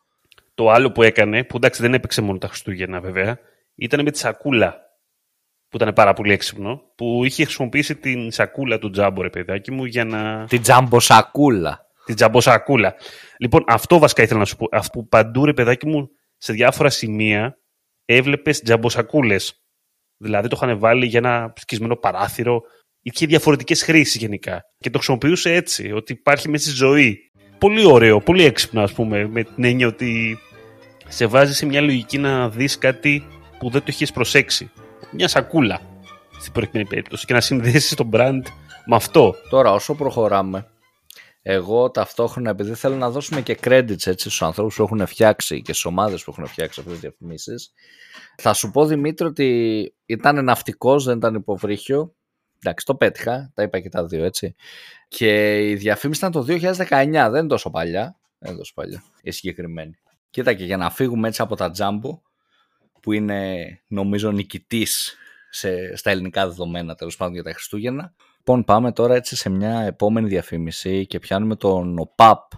Το 0.53 0.69
άλλο 0.69 0.91
που 0.91 1.03
έκανε, 1.03 1.43
που 1.43 1.57
εντάξει 1.57 1.81
δεν 1.81 1.93
έπαιξε 1.93 2.21
μόνο 2.21 2.37
τα 2.37 2.47
Χριστούγεννα 2.47 2.99
βέβαια, 2.99 3.39
ήταν 3.75 4.03
με 4.03 4.11
τη 4.11 4.17
σακούλα. 4.17 4.79
Που 5.69 5.77
ήταν 5.77 5.93
πάρα 5.93 6.13
πολύ 6.13 6.31
έξυπνο. 6.31 6.81
Που 6.95 7.25
είχε 7.25 7.43
χρησιμοποιήσει 7.43 7.95
την 7.95 8.31
σακούλα 8.31 8.79
του 8.79 8.89
Τζάμπο, 8.89 9.21
ρε 9.21 9.29
παιδάκι 9.29 9.71
μου, 9.71 9.85
για 9.85 10.05
να. 10.05 10.45
Την 10.45 10.61
τζαμποσακούλα. 10.61 11.85
την 12.05 12.15
τζαμποσακούλα. 12.15 12.95
Λοιπόν, 13.37 13.63
αυτό 13.67 13.99
βασικά 13.99 14.23
ήθελα 14.23 14.39
να 14.39 14.45
σου 14.45 14.55
πω. 14.55 14.67
Αυτό 14.71 14.99
που 14.99 15.07
παντού, 15.07 15.45
ρε 15.45 15.53
παιδάκι 15.53 15.87
μου, 15.87 16.09
σε 16.41 16.53
διάφορα 16.53 16.89
σημεία 16.89 17.57
έβλεπες 18.05 18.61
τζαμποσακούλες. 18.61 19.63
Δηλαδή 20.17 20.47
το 20.47 20.59
είχαν 20.61 20.79
βάλει 20.79 21.05
για 21.05 21.19
ένα 21.19 21.53
σκισμένο 21.55 21.95
παράθυρο 21.95 22.61
είχε 23.01 23.25
διαφορετικές 23.25 23.83
χρήσεις 23.83 24.15
γενικά. 24.15 24.61
Και 24.77 24.89
το 24.89 24.97
χρησιμοποιούσε 24.97 25.53
έτσι, 25.53 25.91
ότι 25.91 26.13
υπάρχει 26.13 26.49
μέσα 26.49 26.63
στη 26.63 26.75
ζωή. 26.75 27.31
Πολύ 27.57 27.85
ωραίο, 27.85 28.19
πολύ 28.19 28.43
έξυπνο, 28.43 28.81
ας 28.81 28.93
πούμε, 28.93 29.27
με 29.27 29.43
την 29.43 29.63
έννοια 29.63 29.87
ότι 29.87 30.39
σε 31.07 31.25
βάζει 31.25 31.53
σε 31.53 31.65
μια 31.65 31.81
λογική 31.81 32.17
να 32.17 32.49
δεις 32.49 32.77
κάτι 32.77 33.27
που 33.59 33.69
δεν 33.69 33.79
το 33.79 33.85
έχει 33.87 34.13
προσέξει. 34.13 34.71
Μια 35.11 35.27
σακούλα 35.27 35.81
στην 36.39 36.53
προηγούμενη 36.53 36.87
περίπτωση 36.87 37.25
και 37.25 37.33
να 37.33 37.41
συνδέσεις 37.41 37.95
τον 37.95 38.09
brand 38.13 38.41
με 38.85 38.95
αυτό. 38.95 39.35
Τώρα, 39.49 39.71
όσο 39.71 39.95
προχωράμε, 39.95 40.70
εγώ 41.41 41.91
ταυτόχρονα, 41.91 42.49
επειδή 42.49 42.73
θέλω 42.73 42.95
να 42.95 43.09
δώσουμε 43.09 43.41
και 43.41 43.57
credits 43.63 43.89
έτσι, 43.89 44.13
στους 44.13 44.41
ανθρώπους 44.41 44.75
που 44.75 44.83
έχουν 44.83 45.05
φτιάξει 45.05 45.61
και 45.61 45.71
στις 45.71 45.85
ομάδες 45.85 46.23
που 46.23 46.31
έχουν 46.31 46.45
φτιάξει 46.47 46.79
αυτές 46.79 46.93
τις 46.93 47.01
διαφημίσεις, 47.01 47.73
θα 48.37 48.53
σου 48.53 48.71
πω 48.71 48.85
Δημήτρη 48.85 49.27
ότι 49.27 49.93
ήταν 50.05 50.43
ναυτικός, 50.43 51.03
δεν 51.03 51.17
ήταν 51.17 51.35
υποβρύχιο. 51.35 52.15
Εντάξει, 52.63 52.85
το 52.85 52.95
πέτυχα, 52.95 53.51
τα 53.53 53.63
είπα 53.63 53.79
και 53.79 53.89
τα 53.89 54.05
δύο 54.05 54.23
έτσι. 54.23 54.55
Και 55.07 55.59
η 55.69 55.75
διαφήμιση 55.75 56.19
ήταν 56.19 56.31
το 56.31 56.41
2019, 56.41 57.27
δεν 57.31 57.39
είναι 57.39 57.47
τόσο 57.47 57.69
παλιά. 57.69 58.19
Δεν 58.37 58.49
είναι 58.49 58.59
τόσο 58.59 58.73
παλιά, 58.73 59.03
η 59.21 59.31
συγκεκριμένη. 59.31 59.99
Κοίτα 60.29 60.53
και 60.53 60.65
για 60.65 60.77
να 60.77 60.89
φύγουμε 60.89 61.27
έτσι 61.27 61.41
από 61.41 61.55
τα 61.55 61.71
τζάμπο, 61.71 62.21
που 63.01 63.11
είναι 63.11 63.65
νομίζω 63.87 64.31
νικητής 64.31 65.15
σε, 65.49 65.95
στα 65.95 66.09
ελληνικά 66.09 66.47
δεδομένα 66.47 66.95
τέλος 66.95 67.15
πάντων 67.17 67.33
για 67.33 67.43
τα 67.43 67.53
Χριστούγεννα. 67.53 68.13
Λοιπόν 68.43 68.63
πάμε 68.63 68.91
τώρα 68.91 69.15
έτσι 69.15 69.35
σε 69.35 69.49
μια 69.49 69.79
επόμενη 69.79 70.27
διαφήμιση 70.27 71.05
και 71.07 71.19
πιάνουμε 71.19 71.55
τον 71.55 71.99
ΟΠΑΠ 71.99 72.51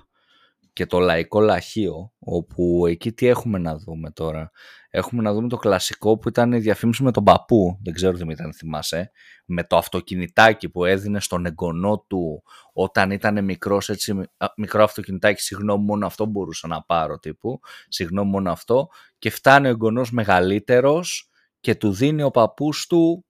και 0.74 0.86
το 0.86 1.00
Λαϊκό 1.00 1.40
Λαχείο 1.40 2.14
όπου 2.20 2.88
εκεί 2.88 3.12
τι 3.12 3.28
έχουμε 3.28 3.58
να 3.58 3.78
δούμε 3.78 4.12
τώρα. 4.12 4.52
Έχουμε 4.90 5.22
να 5.22 5.34
δούμε 5.34 5.48
το 5.48 5.58
κλασικό 5.58 6.18
που 6.18 6.30
ήταν 6.30 6.54
η 6.54 6.60
διαφήμιση 6.60 7.04
με 7.04 7.12
τον 7.12 7.24
παππού, 7.24 7.80
δεν 7.84 7.94
ξέρω 7.94 8.18
τι 8.18 8.24
αν 8.44 8.54
θυμάσαι, 8.54 9.12
με 9.46 9.64
το 9.64 9.78
αυτοκινητάκι 9.78 10.70
που 10.70 10.86
έδινε 10.86 11.20
στον 11.20 11.46
εγγονό 11.46 12.06
του 12.08 12.44
όταν 12.74 13.12
ήταν 13.12 13.44
μικρός, 13.44 13.90
έτσι, 13.90 14.14
μικρό 14.58 14.84
αυτοκινητάκι, 14.84 15.42
συγγνώμη 15.42 15.86
μόνο 15.86 16.06
αυτό 16.06 16.26
μπορούσα 16.26 16.68
να 16.68 16.82
πάρω 16.82 17.20
τύπου, 17.20 17.60
συγγνώμη 17.88 18.30
μόνο 18.30 18.52
αυτό. 18.52 18.88
Και 19.18 19.30
φτάνει 19.30 19.68
ο 19.68 19.70
εγγονός 19.70 20.12
μεγαλύτερος 20.12 21.30
και 21.60 21.76
του 21.76 21.92
δίνει 21.92 22.24
ο 22.24 22.32
παππούς 22.32 22.88
του 22.88 23.26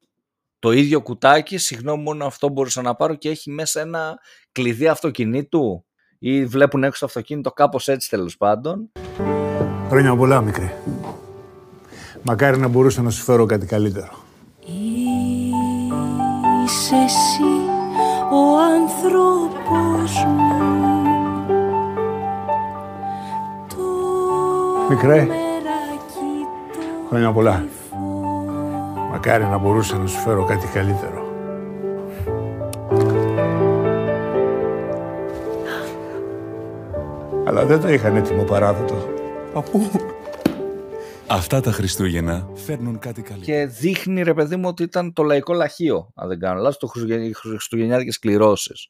το 0.63 0.71
ίδιο 0.71 1.01
κουτάκι, 1.01 1.57
συγγνώμη 1.57 2.03
μόνο 2.03 2.25
αυτό 2.25 2.49
μπορούσα 2.49 2.81
να 2.81 2.95
πάρω 2.95 3.15
και 3.15 3.29
έχει 3.29 3.51
μέσα 3.51 3.81
ένα 3.81 4.19
κλειδί 4.51 4.87
αυτοκινήτου 4.87 5.85
ή 6.19 6.45
βλέπουν 6.45 6.83
έξω 6.83 6.99
το 6.99 7.05
αυτοκίνητο 7.05 7.51
κάπως 7.51 7.87
έτσι 7.87 8.09
τέλος 8.09 8.37
πάντων. 8.37 8.91
Χρόνια 9.89 10.15
πολλά 10.15 10.41
μικρή. 10.41 10.73
Μακάρι 12.21 12.57
να 12.57 12.67
μπορούσα 12.67 13.01
να 13.01 13.09
σου 13.09 13.23
φέρω 13.23 13.45
κάτι 13.45 13.65
καλύτερο. 13.65 14.11
Είσαι 16.65 16.95
εσύ 17.05 17.53
ο 18.31 18.57
άνθρωπος 18.73 20.23
μου 20.25 20.71
Μικρέ, 24.89 25.27
χρόνια 27.09 27.31
πολλά. 27.31 27.65
Μακάρι 29.25 29.43
να 29.43 29.57
μπορούσα 29.57 29.97
να 29.97 30.07
σου 30.07 30.17
φέρω 30.17 30.45
κάτι 30.45 30.67
καλύτερο. 30.67 31.23
Αλλά 37.45 37.65
δεν 37.65 37.81
το 37.81 37.87
είχαν 37.87 38.15
έτοιμο 38.15 38.43
παράδοτο. 38.43 38.95
Παππού. 39.53 39.91
Αυτά 41.27 41.61
τα 41.61 41.71
Χριστούγεννα 41.71 42.49
φέρνουν 42.53 42.99
κάτι 42.99 43.21
καλύτερο. 43.21 43.59
Και 43.59 43.65
δείχνει 43.65 44.23
ρε 44.23 44.33
παιδί 44.33 44.55
μου 44.55 44.67
ότι 44.67 44.83
ήταν 44.83 45.13
το 45.13 45.23
λαϊκό 45.23 45.53
λαχείο, 45.53 46.11
αν 46.15 46.27
δεν 46.27 46.39
κάνω 46.39 46.59
λάθος, 46.59 46.77
το 46.77 46.87
χριστουγεννιάτικες 47.33 48.19
κληρώσεις. 48.19 48.87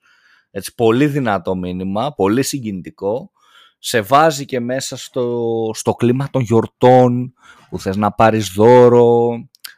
Έτσι, 0.51 0.75
πολύ 0.75 1.07
δυνατό 1.07 1.55
μήνυμα, 1.55 2.13
πολύ 2.13 2.43
συγκινητικό. 2.43 3.31
Σε 3.79 4.01
βάζει 4.01 4.45
και 4.45 4.59
μέσα 4.59 4.97
στο, 4.97 5.69
στο 5.73 5.93
κλίμα 5.93 6.27
των 6.31 6.41
γιορτών, 6.41 7.33
που 7.69 7.79
θες 7.79 7.95
να 7.95 8.11
πάρεις 8.11 8.47
δώρο, 8.47 9.29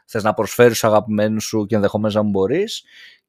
θες 0.06 0.22
να 0.22 0.34
προσφέρεις 0.34 0.84
αγαπημένους 0.84 1.44
σου 1.44 1.66
και 1.66 1.74
ενδεχομένως 1.74 2.14
να 2.14 2.22
μπορείς 2.22 2.84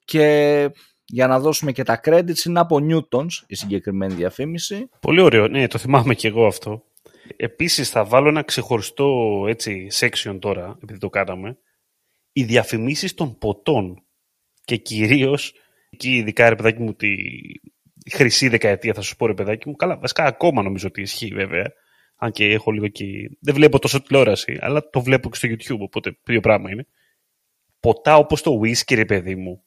και 0.05 0.69
για 1.05 1.27
να 1.27 1.39
δώσουμε 1.39 1.71
και 1.71 1.83
τα 1.83 1.99
credits 2.03 2.45
είναι 2.45 2.59
από 2.59 2.77
Newtons 2.89 3.43
η 3.47 3.55
συγκεκριμένη 3.55 4.13
διαφήμιση. 4.13 4.89
Πολύ 4.99 5.21
ωραίο, 5.21 5.47
ναι, 5.47 5.67
το 5.67 5.77
θυμάμαι 5.77 6.13
και 6.13 6.27
εγώ 6.27 6.45
αυτό. 6.45 6.83
Επίσης 7.35 7.89
θα 7.89 8.05
βάλω 8.05 8.27
ένα 8.27 8.43
ξεχωριστό 8.43 9.43
έτσι, 9.47 9.87
section 9.99 10.37
τώρα, 10.39 10.77
επειδή 10.83 10.99
το 10.99 11.09
κάναμε. 11.09 11.57
Οι 12.31 12.43
διαφημίσεις 12.43 13.13
των 13.13 13.37
ποτών 13.37 14.03
και 14.63 14.75
κυρίως 14.75 15.53
εκεί 15.89 16.15
ειδικά 16.15 16.49
ρε 16.49 16.55
παιδάκι 16.55 16.81
μου 16.81 16.93
τη 16.93 17.15
χρυσή 18.11 18.47
δεκαετία 18.47 18.93
θα 18.93 19.01
σου 19.01 19.15
πω 19.15 19.25
ρε 19.25 19.33
παιδάκι 19.33 19.69
μου 19.69 19.75
καλά 19.75 19.97
βασικά 19.97 20.23
ακόμα 20.23 20.61
νομίζω 20.61 20.87
ότι 20.87 21.01
ισχύει 21.01 21.33
βέβαια 21.33 21.73
αν 22.17 22.31
και 22.31 22.51
έχω 22.51 22.71
λίγο 22.71 22.87
και... 22.87 23.05
Δεν 23.39 23.53
βλέπω 23.53 23.79
τόσο 23.79 24.01
τηλεόραση, 24.01 24.57
αλλά 24.61 24.89
το 24.89 25.01
βλέπω 25.01 25.29
και 25.29 25.35
στο 25.35 25.47
YouTube, 25.47 25.79
οπότε 25.79 26.11
πιο 26.23 26.39
πράγμα 26.39 26.71
είναι. 26.71 26.87
Ποτά 27.79 28.17
όπως 28.17 28.41
το 28.41 28.59
whisky, 28.63 28.95
ρε 28.95 29.05
παιδί 29.05 29.35
μου. 29.35 29.63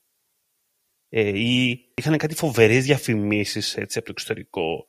Ε, 1.08 1.38
ή 1.38 1.80
είχαν 1.94 2.16
κάτι 2.16 2.34
φοβερές 2.34 2.84
διαφημίσεις 2.84 3.76
έτσι, 3.76 3.98
από 3.98 4.06
το 4.06 4.12
εξωτερικό. 4.16 4.88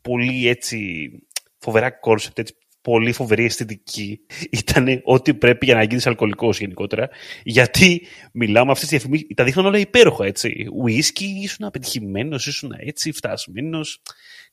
Πολύ 0.00 0.48
έτσι 0.48 1.10
φοβερά 1.58 1.90
κόρσεπτ, 1.90 2.38
έτσι, 2.38 2.54
πολύ 2.82 3.12
φοβερή 3.12 3.44
αισθητική. 3.44 4.20
Ήταν 4.60 5.00
ό,τι 5.04 5.34
πρέπει 5.34 5.64
για 5.66 5.74
να 5.74 5.82
γίνεις 5.82 6.06
αλκοολικός 6.06 6.58
γενικότερα. 6.58 7.08
Γιατί 7.42 8.06
μιλάμε 8.32 8.70
αυτές 8.70 8.88
τις 8.88 8.98
διαφημίσεις, 8.98 9.26
τα 9.34 9.44
δείχνουν 9.44 9.66
όλα 9.66 9.78
υπέροχα, 9.78 10.24
έτσι. 10.24 10.66
Whisky, 10.86 11.42
ήσουν 11.42 11.66
απετυχημένος, 11.66 12.46
ήσουν 12.46 12.74
έτσι 12.76 13.12
φτασμένος. 13.12 14.02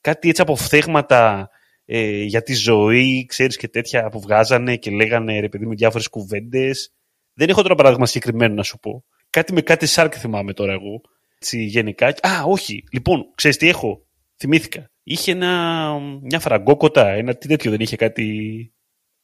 Κάτι 0.02 0.30
έτσι 0.30 0.42
από 0.42 0.56
φθέγματα 0.56 1.50
ε, 1.92 2.24
για 2.24 2.42
τη 2.42 2.54
ζωή, 2.54 3.26
ξέρεις 3.26 3.58
και 3.58 3.68
τέτοια 3.68 4.10
που 4.10 4.20
βγάζανε 4.20 4.76
και 4.76 4.92
λέγανε 4.92 5.40
ρε 5.40 5.50
παιδί 5.50 5.66
με 5.66 5.76
διάφορες 5.76 6.08
κουβέντες. 6.08 6.94
Δεν 7.34 7.50
έχω 7.50 7.62
τώρα 7.62 7.76
παράδειγμα 7.76 8.06
συγκεκριμένο 8.06 8.54
να 8.54 8.64
σου 8.64 8.80
πω. 8.80 9.06
Κάτι 9.30 9.54
με 9.54 9.62
κάτι 9.62 9.86
σάρκ 9.86 10.14
θυμάμαι 10.18 10.54
τώρα 10.54 10.72
εγώ. 10.72 11.02
Έτσι, 11.36 11.64
γενικά. 11.64 12.08
Α, 12.08 12.44
όχι. 12.46 12.84
Λοιπόν, 12.92 13.32
ξέρεις 13.36 13.58
τι 13.58 13.68
έχω; 13.68 14.06
Θυμήθηκα. 14.38 14.92
Είχε 15.04 15.32
ένα, 15.32 15.94
μια 16.22 16.40
φραγκόκοτα, 16.40 17.08
ένα 17.08 17.36
τι 17.36 17.48
τέτοιο 17.48 17.72
δεν 17.72 17.80
είχε 17.80 17.96
κάτι... 17.96 18.74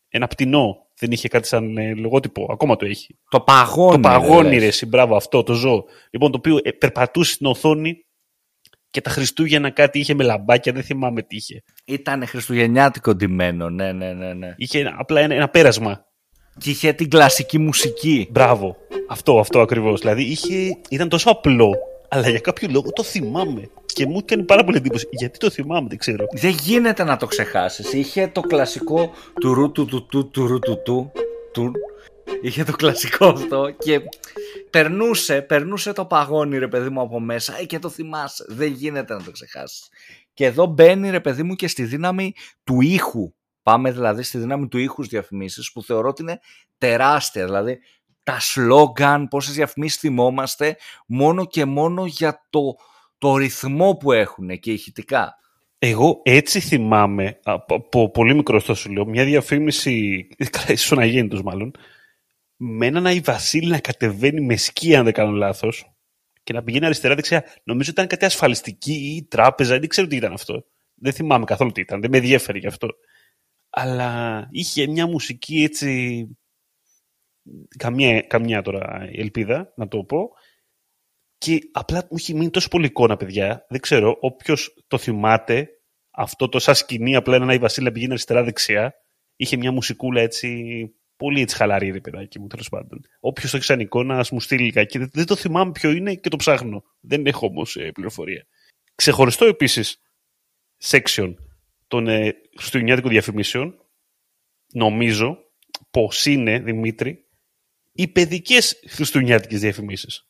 Ένα 0.09 0.27
πτηνό. 0.27 0.89
Δεν 0.99 1.11
είχε 1.11 1.27
κάτι 1.27 1.47
σαν 1.47 1.77
ε, 1.77 1.93
λογότυπο. 1.93 2.47
Ακόμα 2.51 2.75
το 2.75 2.85
έχει. 2.85 3.19
Το 3.29 3.41
παγόνι. 3.41 3.91
Το 3.91 3.99
παγόνι, 3.99 4.57
ρε, 4.57 4.69
μπράβο 4.87 5.15
αυτό, 5.15 5.43
το 5.43 5.53
ζώο. 5.53 5.85
Λοιπόν, 6.09 6.31
το 6.31 6.37
οποίο 6.37 6.59
ε, 6.63 6.71
περπατούσε 6.71 7.31
στην 7.33 7.45
οθόνη 7.45 8.05
και 8.95 9.01
τα 9.01 9.09
Χριστούγεννα 9.09 9.69
κάτι 9.69 9.99
είχε 9.99 10.13
με 10.13 10.23
λαμπάκια, 10.23 10.71
δεν 10.73 10.83
θυμάμαι 10.83 11.21
τι 11.21 11.35
είχε. 11.35 11.63
Ήταν 11.85 12.27
χριστουγεννιάτικο 12.27 13.15
ντυμένο, 13.15 13.69
ναι, 13.69 13.91
ναι, 13.91 14.13
ναι. 14.13 14.33
ναι. 14.33 14.53
Είχε 14.57 14.79
ένα, 14.79 14.95
απλά 14.97 15.21
ένα, 15.21 15.35
ένα 15.35 15.49
πέρασμα. 15.49 16.05
Και 16.57 16.69
είχε 16.69 16.93
την 16.93 17.09
κλασική 17.09 17.57
μουσική. 17.57 18.27
Μπράβο. 18.31 18.75
Αυτό, 19.09 19.39
αυτό 19.39 19.59
ακριβώς. 19.59 19.99
Δηλαδή 19.99 20.23
είχε, 20.23 20.77
ήταν 20.89 21.09
τόσο 21.09 21.29
απλό, 21.29 21.71
αλλά 22.09 22.29
για 22.29 22.39
κάποιο 22.39 22.67
λόγο 22.71 22.91
το 22.91 23.03
θυμάμαι. 23.03 23.69
Και 23.85 24.05
μου 24.05 24.17
έκανε 24.17 24.43
πάρα 24.43 24.63
πολύ 24.63 24.77
εντύπωση. 24.77 25.07
Γιατί 25.11 25.39
το 25.39 25.49
θυμάμαι, 25.49 25.87
δεν 25.87 25.97
ξέρω. 25.97 26.25
Δεν 26.31 26.51
γίνεται 26.51 27.03
να 27.03 27.17
το 27.17 27.25
ξεχάσεις. 27.25 27.93
Είχε 27.93 28.27
το 28.27 28.41
κλασικό 28.41 29.11
του 29.39 29.53
ρου 29.53 29.71
του 29.71 29.85
του 29.85 30.05
του 30.05 30.29
του 30.29 30.59
του 30.83 31.11
του 31.53 31.71
Είχε 32.41 32.63
το 32.63 32.71
κλασικό 32.71 33.25
αυτό 33.25 33.69
και 33.77 34.01
περνούσε, 34.69 35.41
περνούσε 35.41 35.93
το 35.93 36.05
παγόνι 36.05 36.57
ρε 36.57 36.67
παιδί 36.67 36.89
μου 36.89 37.01
από 37.01 37.19
μέσα 37.19 37.59
ε, 37.59 37.65
και 37.65 37.79
το 37.79 37.89
θυμάσαι. 37.89 38.45
Δεν 38.47 38.71
γίνεται 38.71 39.13
να 39.13 39.23
το 39.23 39.31
ξεχάσεις. 39.31 39.89
Και 40.33 40.45
εδώ 40.45 40.65
μπαίνει 40.65 41.09
ρε 41.09 41.19
παιδί 41.19 41.43
μου 41.43 41.55
και 41.55 41.67
στη 41.67 41.83
δύναμη 41.83 42.33
του 42.63 42.81
ήχου. 42.81 43.33
Πάμε 43.63 43.91
δηλαδή 43.91 44.23
στη 44.23 44.37
δύναμη 44.37 44.67
του 44.67 44.77
ήχου 44.77 44.94
στις 44.94 45.07
διαφημίσεις 45.07 45.71
που 45.71 45.83
θεωρώ 45.83 46.09
ότι 46.09 46.21
είναι 46.21 46.39
τεράστια. 46.77 47.45
Δηλαδή 47.45 47.79
τα 48.23 48.39
σλόγκαν, 48.39 49.27
πόσες 49.27 49.53
διαφημίσεις 49.53 49.99
θυμόμαστε 49.99 50.77
μόνο 51.07 51.45
και 51.45 51.65
μόνο 51.65 52.05
για 52.05 52.47
το, 52.49 52.75
το 53.17 53.35
ρυθμό 53.35 53.95
που 53.95 54.11
έχουν 54.11 54.59
και 54.59 54.71
ηχητικά. 54.71 55.35
Εγώ 55.79 56.21
έτσι 56.23 56.59
θυμάμαι, 56.59 57.39
από 57.43 58.11
πολύ 58.11 58.35
μικρό 58.35 58.59
στο 58.59 58.75
σου 58.75 58.91
λέω, 58.91 59.05
μια 59.05 59.25
διαφήμιση, 59.25 60.27
ίσως 60.67 60.97
αγέννητος 60.97 61.41
μάλλον, 61.41 61.71
με 62.67 62.85
έναν 62.85 63.05
Άι 63.05 63.19
Βασίλη 63.19 63.69
να 63.69 63.79
κατεβαίνει 63.79 64.41
με 64.41 64.55
σκι, 64.55 64.95
αν 64.95 65.03
δεν 65.03 65.13
κάνω 65.13 65.31
λάθος, 65.31 65.95
και 66.43 66.53
να 66.53 66.63
πηγαίνει 66.63 66.85
αριστερά-δεξιά. 66.85 67.43
Νομίζω 67.63 67.91
ότι 67.91 67.99
ήταν 67.99 68.07
κάτι 68.07 68.25
ασφαλιστική 68.25 68.93
ή 68.93 69.23
τράπεζα, 69.23 69.79
δεν 69.79 69.87
ξέρω 69.87 70.07
τι 70.07 70.15
ήταν 70.15 70.33
αυτό. 70.33 70.65
Δεν 70.95 71.13
θυμάμαι 71.13 71.45
καθόλου 71.45 71.71
τι 71.71 71.81
ήταν, 71.81 72.01
δεν 72.01 72.09
με 72.09 72.17
ενδιαφέρει 72.17 72.59
γι' 72.59 72.67
αυτό. 72.67 72.87
Αλλά 73.69 74.47
είχε 74.51 74.87
μια 74.87 75.07
μουσική 75.07 75.63
έτσι. 75.63 76.27
Καμιά, 77.77 78.21
καμιά 78.21 78.61
τώρα 78.61 79.09
ελπίδα, 79.11 79.73
να 79.75 79.87
το 79.87 80.03
πω. 80.03 80.29
Και 81.37 81.59
απλά 81.71 81.97
μου 81.97 82.17
έχει 82.17 82.33
μείνει 82.33 82.49
τόσο 82.49 82.67
πολύ 82.67 82.85
εικόνα, 82.85 83.17
παιδιά. 83.17 83.65
Δεν 83.69 83.79
ξέρω, 83.79 84.17
όποιος 84.19 84.83
το 84.87 84.97
θυμάται, 84.97 85.69
αυτό 86.11 86.49
το 86.49 86.59
σαν 86.59 86.75
σκηνή, 86.75 87.15
απλά 87.15 87.35
ένα 87.35 87.51
Άι 87.51 87.57
Βασίλη 87.57 87.85
να 87.85 87.91
πηγαίνει 87.91 88.11
αριστερά-δεξιά, 88.11 88.93
είχε 89.35 89.57
μια 89.57 89.71
μουσικούλα 89.71 90.21
έτσι 90.21 90.65
Πολύ 91.17 91.41
έτσι 91.41 91.55
χαλαρή, 91.55 91.91
ρε 91.91 91.99
παιδάκι 91.99 92.39
μου, 92.39 92.47
τέλος 92.47 92.69
πάντων. 92.69 93.01
Όποιος 93.19 93.51
το 93.51 93.57
έχει 93.57 93.65
σαν 93.65 93.79
εικόνα, 93.79 94.17
ας 94.17 94.31
μου 94.31 94.39
στείλει 94.39 94.63
λιγάκι. 94.63 94.97
Δεν, 94.97 95.09
δεν 95.13 95.25
το 95.25 95.35
θυμάμαι 95.35 95.71
ποιο 95.71 95.91
είναι 95.91 96.15
και 96.15 96.29
το 96.29 96.35
ψάχνω. 96.35 96.83
Δεν 96.99 97.25
έχω 97.25 97.45
όμως 97.45 97.75
ε, 97.75 97.91
πληροφορία. 97.91 98.45
Ξεχωριστό 98.95 99.45
επίσης 99.45 100.01
section 100.83 101.33
των 101.87 102.07
ε, 102.07 102.35
χριστουγεννιάτικων 102.57 103.11
διαφημίσεων, 103.11 103.79
νομίζω 104.73 105.37
πως 105.91 106.25
είναι, 106.25 106.59
Δημήτρη, 106.59 107.25
οι 107.91 108.07
παιδικές 108.07 108.79
χριστουγεννιάτικες 108.87 109.59
διαφημίσεις. 109.59 110.27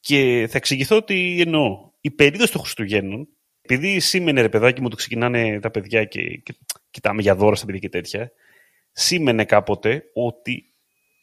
Και 0.00 0.46
θα 0.50 0.56
εξηγηθώ 0.56 1.02
τι 1.02 1.40
εννοώ. 1.40 1.90
Η 2.00 2.10
περίοδος 2.10 2.50
των 2.50 2.60
Χριστουγέννων, 2.60 3.28
επειδή 3.62 4.00
σήμαινε 4.00 4.40
ρε 4.40 4.48
παιδάκι 4.48 4.80
μου, 4.80 4.88
το 4.88 4.96
ξεκινάνε 4.96 5.60
τα 5.60 5.70
παιδιά 5.70 6.04
και, 6.04 6.36
και 6.36 6.54
κοιτάμε 6.90 7.22
για 7.22 7.34
δώρα 7.34 7.54
στα 7.54 7.66
παιδιά 7.66 7.80
και 7.80 7.88
τέτοια, 7.88 8.32
σήμαινε 8.92 9.44
κάποτε 9.44 10.02
ότι 10.14 10.74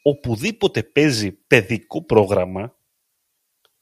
οπουδήποτε 0.02 0.84
παίζει 0.84 1.32
παιδικό 1.32 2.04
πρόγραμμα, 2.06 2.76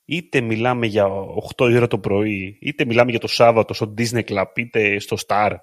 είτε 0.06 0.41
μιλάμε 0.41 0.86
για 0.86 1.08
8 1.56 1.72
ώρα 1.75 1.88
το 1.88 2.00
πρωί, 2.00 2.58
είτε 2.62 2.86
μιλάμε 2.86 3.12
για 3.12 3.20
το 3.20 3.27
Σάββατο 3.27 3.74
στο 3.74 3.94
Disney 3.98 4.24
Club, 4.24 4.46
είτε 4.56 5.00
στο 5.00 5.17
Star, 5.27 5.56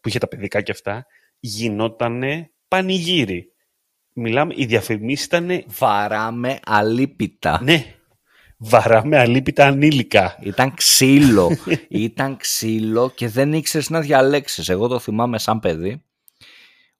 που 0.00 0.08
είχε 0.08 0.18
τα 0.18 0.28
παιδικά 0.28 0.62
και 0.62 0.72
αυτά, 0.72 1.06
γινότανε 1.40 2.50
πανηγύρι. 2.68 3.52
Μιλάμε, 4.12 4.54
οι 4.56 4.64
διαφημίσει 4.66 5.24
ήταν. 5.24 5.64
Βαράμε 5.66 6.58
αλίπητα. 6.64 7.60
Ναι. 7.62 7.94
Βαράμε 8.56 9.18
αλίπητα 9.18 9.66
ανήλικα. 9.66 10.38
Ήταν 10.42 10.74
ξύλο. 10.74 11.56
Ήταν 11.88 12.36
ξύλο 12.36 13.10
και 13.10 13.28
δεν 13.28 13.52
ήξερες 13.52 13.90
να 13.90 14.00
διαλέξεις. 14.00 14.68
Εγώ 14.68 14.88
το 14.88 14.98
θυμάμαι 14.98 15.38
σαν 15.38 15.60
παιδί 15.60 16.04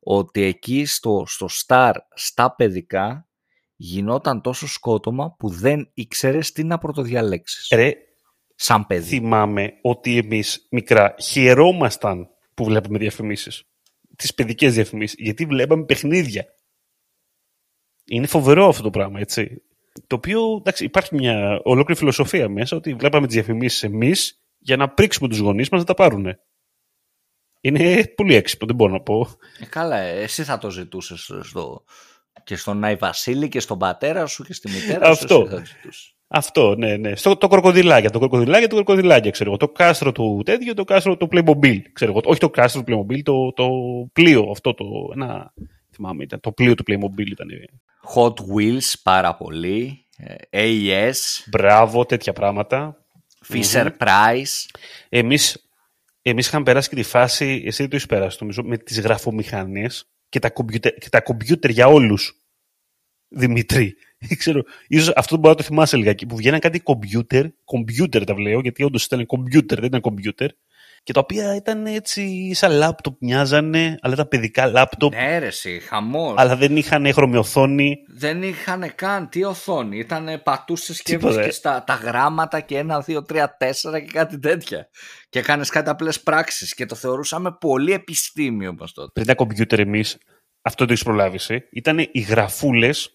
ότι 0.01 0.43
εκεί 0.43 0.85
στο, 0.85 1.25
στο 1.27 1.49
Star, 1.67 1.93
στα 2.15 2.55
παιδικά, 2.55 3.29
γινόταν 3.77 4.41
τόσο 4.41 4.67
σκότωμα 4.67 5.35
που 5.39 5.49
δεν 5.49 5.91
ήξερες 5.95 6.53
τι 6.53 6.65
να 6.65 6.79
πρωτοδιαλέξεις. 6.79 7.69
Ρε, 7.75 7.93
σαν 8.55 8.87
παιδί. 8.87 9.07
θυμάμαι 9.07 9.73
ότι 9.83 10.17
εμείς 10.17 10.67
μικρά 10.71 11.15
χαιρόμασταν 11.23 12.29
που 12.55 12.65
βλέπαμε 12.65 12.99
διαφημίσεις. 12.99 13.65
Τις 14.17 14.35
παιδικές 14.35 14.75
διαφημίσεις. 14.75 15.17
Γιατί 15.19 15.45
βλέπαμε 15.45 15.85
παιχνίδια. 15.85 16.45
Είναι 18.05 18.27
φοβερό 18.27 18.69
αυτό 18.69 18.83
το 18.83 18.91
πράγμα, 18.91 19.21
έτσι. 19.21 19.63
Το 20.07 20.17
οποίο, 20.17 20.57
εντάξει, 20.59 20.85
υπάρχει 20.85 21.15
μια 21.15 21.61
ολόκληρη 21.65 21.99
φιλοσοφία 21.99 22.49
μέσα 22.49 22.77
ότι 22.77 22.95
βλέπαμε 22.95 23.27
τις 23.27 23.35
διαφημίσεις 23.35 23.83
εμείς 23.83 24.45
για 24.59 24.77
να 24.77 24.89
πρίξουμε 24.89 25.29
τους 25.29 25.39
γονείς 25.39 25.69
μας 25.69 25.81
να 25.81 25.87
τα 25.87 25.95
πάρουν. 25.95 26.27
Είναι 27.61 28.05
πολύ 28.17 28.35
έξυπνο, 28.35 28.67
δεν 28.67 28.77
μπορώ 28.77 28.93
να 28.93 29.01
πω. 29.01 29.29
Ε, 29.61 29.65
καλά, 29.67 29.97
εσύ 29.97 30.43
θα 30.45 30.59
το 30.59 30.71
ζητούσες 30.71 31.31
στο... 31.41 31.85
και 32.45 32.57
στον 32.57 32.85
Άι 32.85 32.95
Βασίλη 32.95 33.49
και 33.49 33.61
στον 33.61 33.79
πατέρα 33.79 34.27
σου 34.27 34.45
και 34.45 34.53
στη 34.55 34.71
μητέρα 34.71 35.05
σου. 35.05 35.11
Αυτό. 35.11 35.41
εσύ 35.47 35.55
θα 35.55 35.65
ζητούσες. 35.65 36.15
Αυτό, 36.33 36.75
ναι, 36.75 36.97
ναι. 36.97 37.17
Στο, 37.17 37.37
το 37.37 37.49
κροκοδιλάκια, 37.49 38.11
το 38.11 38.19
κροκοδιλάκια, 38.19 38.69
το 38.69 38.75
κροκοδιλάκια, 38.75 39.31
ξέρω 39.31 39.49
εγώ. 39.49 39.59
Το 39.59 39.69
κάστρο 39.69 40.13
του 40.13 40.43
τέτοιο, 40.45 40.75
το 40.75 40.85
κάστρο 40.85 41.17
του 41.17 41.29
Playmobil, 41.33 41.79
ξέρω 41.93 42.11
εγώ. 42.11 42.21
Όχι 42.25 42.41
το 42.41 42.51
κάστρο 42.51 42.83
του 42.83 42.93
Playmobil, 43.09 43.23
το, 43.23 43.53
το 43.53 43.69
πλοίο, 44.13 44.49
αυτό 44.51 44.75
το, 44.75 44.85
ένα, 45.15 45.53
θυμάμαι, 45.95 46.23
ήταν, 46.23 46.41
το 46.41 46.53
πλοίο 46.53 46.75
του 46.75 46.85
Playmobil 46.87 47.27
ήταν. 47.31 47.49
Hot 48.15 48.35
Wheels 48.35 48.93
πάρα 49.03 49.35
πολύ. 49.37 50.07
ε, 50.51 51.11
AES, 51.11 51.15
Μπράβο, 51.51 52.05
τέτοια 52.07 52.33
πράγματα. 52.33 53.05
Fisher 53.49 53.87
Price. 53.99 54.67
Εμείς, 55.09 55.70
εμείς 56.31 56.47
είχαμε 56.47 56.65
περάσει 56.65 56.89
και 56.89 56.95
τη 56.95 57.03
φάση, 57.03 57.63
εσύ 57.67 57.77
δεν 57.83 57.91
το 57.91 57.97
έχεις 57.97 58.09
περάσει 58.09 58.37
νομίζω, 58.41 58.63
με 58.63 58.79
τις 58.79 59.01
γραφομηχανές 59.01 60.11
και 60.29 60.39
τα 60.39 60.51
κομπιούτερ, 60.51 60.95
και 60.95 61.09
τα 61.09 61.21
κομπιούτερ 61.21 61.71
για 61.71 61.87
όλους. 61.87 62.35
Δημήτρη. 63.29 63.95
Δεν 64.19 64.37
Ξέρω, 64.39 64.63
ίσως 64.89 65.13
αυτό 65.17 65.37
μπορεί 65.37 65.49
να 65.49 65.55
το 65.55 65.63
θυμάσαι 65.63 65.97
λιγάκι, 65.97 66.27
που 66.27 66.37
βγαίναν 66.37 66.61
κάτι 66.61 66.81
κομπιούτερ, 66.81 67.47
κομπιούτερ 67.65 68.25
τα 68.25 68.41
λέω, 68.41 68.61
γιατί 68.61 68.83
όντως 68.83 69.05
ήταν 69.05 69.27
κομπιούτερ, 69.27 69.79
δεν 69.79 69.89
ήταν 69.89 70.01
κομπιούτερ, 70.01 70.51
και 71.03 71.13
τα 71.13 71.21
οποία 71.21 71.55
ήταν 71.55 71.87
έτσι 71.87 72.53
σαν 72.55 72.73
λάπτοπ 72.73 73.17
μοιάζανε, 73.21 73.97
αλλά 74.01 74.15
ήταν 74.15 74.29
παιδικά 74.29 74.67
λάπτοπ, 74.67 75.13
Ναι, 75.15 75.39
ρε, 75.39 75.47
εσύ, 75.47 75.81
χαμός. 75.81 76.35
αλλά 76.37 76.57
δεν 76.57 76.77
είχαν 76.77 77.13
χρωμιοθόνη. 77.13 77.97
Δεν 78.09 78.43
είχαν 78.43 78.93
καν 78.95 79.29
τι 79.29 79.45
οθόνη. 79.45 79.99
Ήταν 79.99 80.41
πατούσες 80.43 81.03
και 81.03 81.13
Τίποτα. 81.13 81.33
έβρισκες 81.33 81.61
τα, 81.61 81.85
τα 81.87 81.95
γράμματα 81.95 82.61
και 82.61 82.79
ένα, 82.79 83.01
δύο, 83.01 83.23
τρία, 83.23 83.57
τέσσερα 83.57 84.01
και 84.01 84.11
κάτι 84.13 84.39
τέτοια. 84.39 84.89
Και 85.29 85.39
έκανες 85.39 85.71
κάτι 85.71 85.89
απλές 85.91 86.21
πράξεις 86.21 86.75
και 86.75 86.87
το 86.87 86.95
θεωρούσαμε 86.95 87.57
πολύ 87.61 87.93
επιστήμιο 87.93 88.75
μα 88.79 88.87
τότε. 88.95 89.11
Πριν 89.13 89.27
τα 89.27 89.35
κομπιούτερ 89.35 89.79
εμείς, 89.81 90.19
αυτό 90.63 90.85
το 90.85 90.93
έχεις 90.93 91.05
προλάβει, 91.05 91.39
ε, 91.49 91.57
ήταν 91.73 91.99
οι 91.99 92.21
γραφούλες 92.21 93.11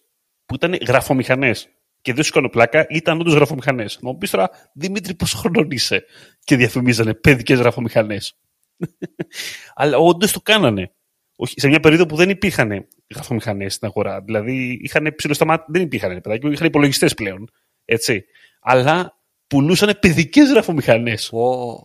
που 0.46 0.56
ήταν 0.56 0.78
γραφομηχανές. 0.88 1.70
Και 2.06 2.14
δεν 2.14 2.24
σου 2.24 2.32
κάνω 2.32 2.50
πλάκα, 2.50 2.86
ήταν 2.90 3.20
όντως 3.20 3.34
γραφομηχανές. 3.34 4.00
Να 4.02 4.10
μου 4.10 4.18
πεις 4.18 4.30
τώρα, 4.30 4.50
Δημήτρη, 4.74 5.14
πόσο 5.16 5.38
χρονών 5.38 5.72
είσαι; 5.72 6.06
Και 6.44 6.56
διαφημίζανε 6.56 7.14
παιδικές 7.14 7.60
γραφομηχανές. 7.60 8.38
Αλλά 9.76 9.98
όντως 9.98 10.32
το 10.32 10.42
κάνανε. 10.42 10.92
Όχι, 11.36 11.60
σε 11.60 11.68
μια 11.68 11.80
περίοδο 11.80 12.06
που 12.06 12.16
δεν 12.16 12.30
υπήρχαν 12.30 12.88
γραφομηχανές 13.14 13.74
στην 13.74 13.88
αγορά. 13.88 14.22
Δηλαδή, 14.22 14.80
είχαν 14.82 15.14
ψηλοσταματ... 15.16 15.64
δεν 15.68 15.82
υπήρχαν, 15.82 16.22
παιδάκι, 16.22 16.46
μου, 16.46 16.52
είχαν 16.52 16.68
υπολογιστές 16.68 17.14
πλέον. 17.14 17.50
Έτσι. 17.86 18.26
Αλλά 18.62 19.20
πουλούσαν 19.48 19.98
παιδικές 20.00 20.50
γραφομηχανές. 20.50 21.30
Πω. 21.30 21.84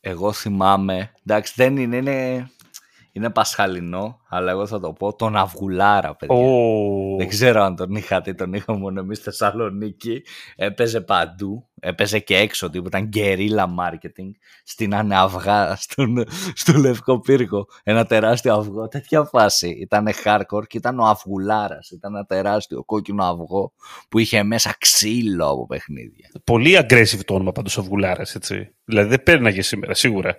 Εγώ 0.00 0.32
θυμάμαι, 0.32 1.12
εντάξει 1.26 1.52
δεν 1.56 1.76
είναι, 1.76 1.96
είναι, 1.96 2.50
είναι 3.16 3.30
πασχαλινό, 3.30 4.20
αλλά 4.28 4.50
εγώ 4.50 4.66
θα 4.66 4.80
το 4.80 4.92
πω, 4.92 5.16
τον 5.16 5.36
Αυγουλάρα, 5.36 6.16
παιδιά. 6.16 6.46
Δεν 7.18 7.28
ξέρω 7.28 7.62
αν 7.62 7.76
τον 7.76 7.94
είχατε, 7.94 8.34
τον 8.34 8.52
είχαμε 8.52 8.78
μόνο 8.78 9.00
εμείς 9.00 9.16
στη 9.16 9.24
Θεσσαλονίκη. 9.24 10.22
Έπαιζε 10.56 11.00
παντού, 11.00 11.68
έπαιζε 11.80 12.18
και 12.18 12.36
έξω, 12.36 12.70
τύπου 12.70 12.86
ήταν 12.86 13.08
guerrilla 13.14 13.64
marketing. 13.64 14.30
Στείνανε 14.64 15.16
αυγά 15.16 15.76
στον, 15.76 16.24
στο 16.54 16.72
Λευκό 16.72 17.20
Πύργο, 17.20 17.66
ένα 17.82 18.04
τεράστιο 18.04 18.54
αυγό, 18.54 18.88
τέτοια 18.88 19.24
φάση. 19.24 19.68
Ήταν 19.68 20.08
hardcore 20.24 20.66
και 20.66 20.76
ήταν 20.76 20.98
ο 20.98 21.04
Αυγουλάρας, 21.04 21.90
ήταν 21.90 22.14
ένα 22.14 22.24
τεράστιο 22.24 22.84
κόκκινο 22.84 23.24
αυγό 23.24 23.72
που 24.08 24.18
είχε 24.18 24.42
μέσα 24.42 24.74
ξύλο 24.78 25.48
από 25.48 25.66
παιχνίδια. 25.66 26.30
Πολύ 26.44 26.78
aggressive 26.80 27.20
το 27.24 27.34
όνομα 27.34 27.52
πάντως 27.52 27.76
ο 27.76 27.80
Αυγουλάρας, 27.80 28.34
έτσι. 28.34 28.74
Δηλαδή 28.84 29.08
δεν 29.08 29.22
πέρναγε 29.22 29.62
σήμερα, 29.62 29.94
σίγουρα. 29.94 30.36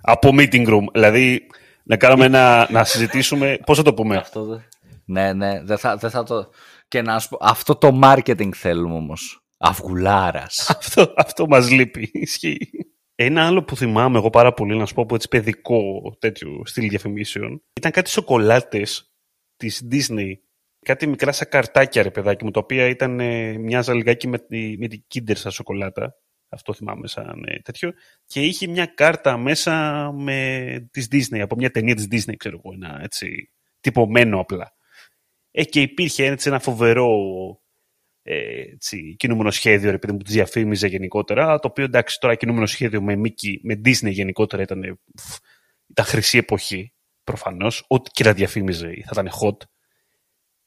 Από 0.00 0.30
meeting 0.32 0.68
room. 0.68 0.84
Δηλαδή 0.92 1.46
να 1.84 1.96
κάνουμε 1.96 2.24
ένα, 2.24 2.68
να 2.70 2.84
συζητήσουμε, 2.84 3.58
πώς 3.66 3.76
θα 3.76 3.82
το 3.82 3.94
πούμε; 3.94 4.16
Αυτό 4.16 4.44
δεν... 4.44 4.62
Ναι, 5.04 5.32
ναι, 5.32 5.62
δεν 5.62 5.78
θα, 5.78 5.96
δεν 5.96 6.10
θα 6.10 6.22
το... 6.22 6.50
Και 6.88 7.02
να 7.02 7.18
σου 7.18 7.28
πω, 7.28 7.38
αυτό 7.40 7.76
το 7.76 8.00
marketing 8.02 8.50
θέλουμε 8.54 8.94
όμως. 8.94 9.46
Αυγουλάρας. 9.58 10.66
αυτό, 10.78 11.12
αυτό 11.16 11.46
μας 11.46 11.70
λείπει. 11.70 12.10
Ισχύει. 12.12 12.58
Ένα 13.14 13.46
άλλο 13.46 13.64
που 13.64 13.76
θυμάμαι 13.76 14.18
εγώ 14.18 14.30
πάρα 14.30 14.52
πολύ, 14.52 14.76
να 14.76 14.86
σου 14.86 14.94
πω 14.94 15.02
από 15.02 15.14
έτσι 15.14 15.28
παιδικό 15.28 15.82
τέτοιο 16.18 16.62
στυλ 16.64 16.88
διαφημίσεων, 16.88 17.62
ήταν 17.72 17.90
κάτι 17.90 18.10
σοκολάτες 18.10 19.12
της 19.56 19.88
Disney. 19.90 20.32
Κάτι 20.80 21.06
μικρά 21.06 21.32
σαν 21.32 21.48
καρτάκια, 21.48 22.02
ρε 22.02 22.10
παιδάκι 22.10 22.44
μου, 22.44 22.50
τα 22.50 22.60
οποία 22.60 22.86
ήταν, 22.86 23.20
ε, 23.20 23.58
μοιάζα 23.58 23.94
λιγάκι 23.94 24.28
με, 24.28 24.38
τη, 24.38 24.76
με 24.78 24.88
την 24.88 25.04
Kinder 25.14 25.36
σαν 25.36 25.52
σοκολάτα. 25.52 26.14
Αυτό 26.54 26.74
θυμάμαι 26.74 27.06
σαν 27.06 27.44
ε, 27.46 27.58
τέτοιο. 27.58 27.92
Και 28.26 28.40
είχε 28.40 28.66
μια 28.66 28.86
κάρτα 28.86 29.36
μέσα 29.36 30.10
με 30.12 30.88
της 30.90 31.08
Disney, 31.10 31.38
από 31.38 31.56
μια 31.56 31.70
ταινία 31.70 31.94
της 31.94 32.06
Disney, 32.10 32.36
ξέρω 32.36 32.60
εγώ, 32.64 32.74
ένα 32.74 33.00
έτσι 33.02 33.50
τυπωμένο 33.80 34.40
απλά. 34.40 34.72
Ε, 35.50 35.64
και 35.64 35.80
υπήρχε 35.80 36.24
έτσι 36.24 36.48
ένα 36.48 36.58
φοβερό 36.58 37.08
ε, 38.26 38.60
έτσι, 38.60 39.16
κινούμενο 39.18 39.50
σχέδιο, 39.50 39.90
ρε 39.90 39.98
παιδί 39.98 40.12
μου, 40.12 40.18
που 40.18 40.24
τις 40.24 40.34
διαφήμιζε 40.34 40.86
γενικότερα, 40.86 41.58
το 41.58 41.68
οποίο 41.68 41.84
εντάξει 41.84 42.20
τώρα 42.20 42.34
κινούμενο 42.34 42.66
σχέδιο 42.66 43.02
με 43.02 43.20
Mickey, 43.24 43.56
με 43.62 43.80
Disney 43.84 44.10
γενικότερα 44.10 44.62
ήταν, 44.62 44.82
ε, 44.82 44.98
φ, 45.20 45.36
ήταν 45.86 46.04
χρυσή 46.04 46.38
εποχή, 46.38 46.92
προφανώς, 47.24 47.84
ό,τι 47.88 48.10
και 48.10 48.24
να 48.24 48.32
διαφήμιζε 48.32 48.86
θα 48.86 49.10
ήταν 49.12 49.28
hot. 49.28 49.56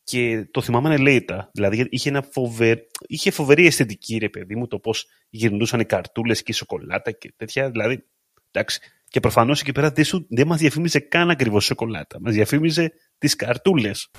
Και 0.09 0.47
το 0.51 0.61
θυμάμαι 0.61 0.87
ανελαίητα. 0.87 1.49
Δηλαδή 1.53 1.87
είχε, 1.89 2.09
ένα 2.09 2.21
φοβε... 2.21 2.87
είχε 3.07 3.31
φοβερή 3.31 3.65
αισθητική, 3.65 4.17
ρε 4.17 4.29
παιδί 4.29 4.55
μου, 4.55 4.67
το 4.67 4.79
πώς 4.79 5.07
γυρνούσαν 5.29 5.79
οι 5.79 5.85
καρτούλες 5.85 6.43
και 6.43 6.51
η 6.51 6.53
σοκολάτα 6.53 7.11
και 7.11 7.33
τέτοια. 7.37 7.69
Δηλαδή, 7.69 8.05
εντάξει. 8.51 8.79
Και 9.09 9.19
προφανώς 9.19 9.61
εκεί 9.61 9.71
πέρα 9.71 9.91
δεν, 9.91 10.03
σου... 10.05 10.25
δεν 10.29 10.47
μας 10.47 10.59
διαφήμιζε 10.59 10.99
καν 10.99 11.29
ακριβώς 11.29 11.65
σοκολάτα. 11.65 12.19
Μας 12.21 12.33
διαφήμιζε 12.33 12.91
τις 13.17 13.35
καρτούλες. 13.35 14.11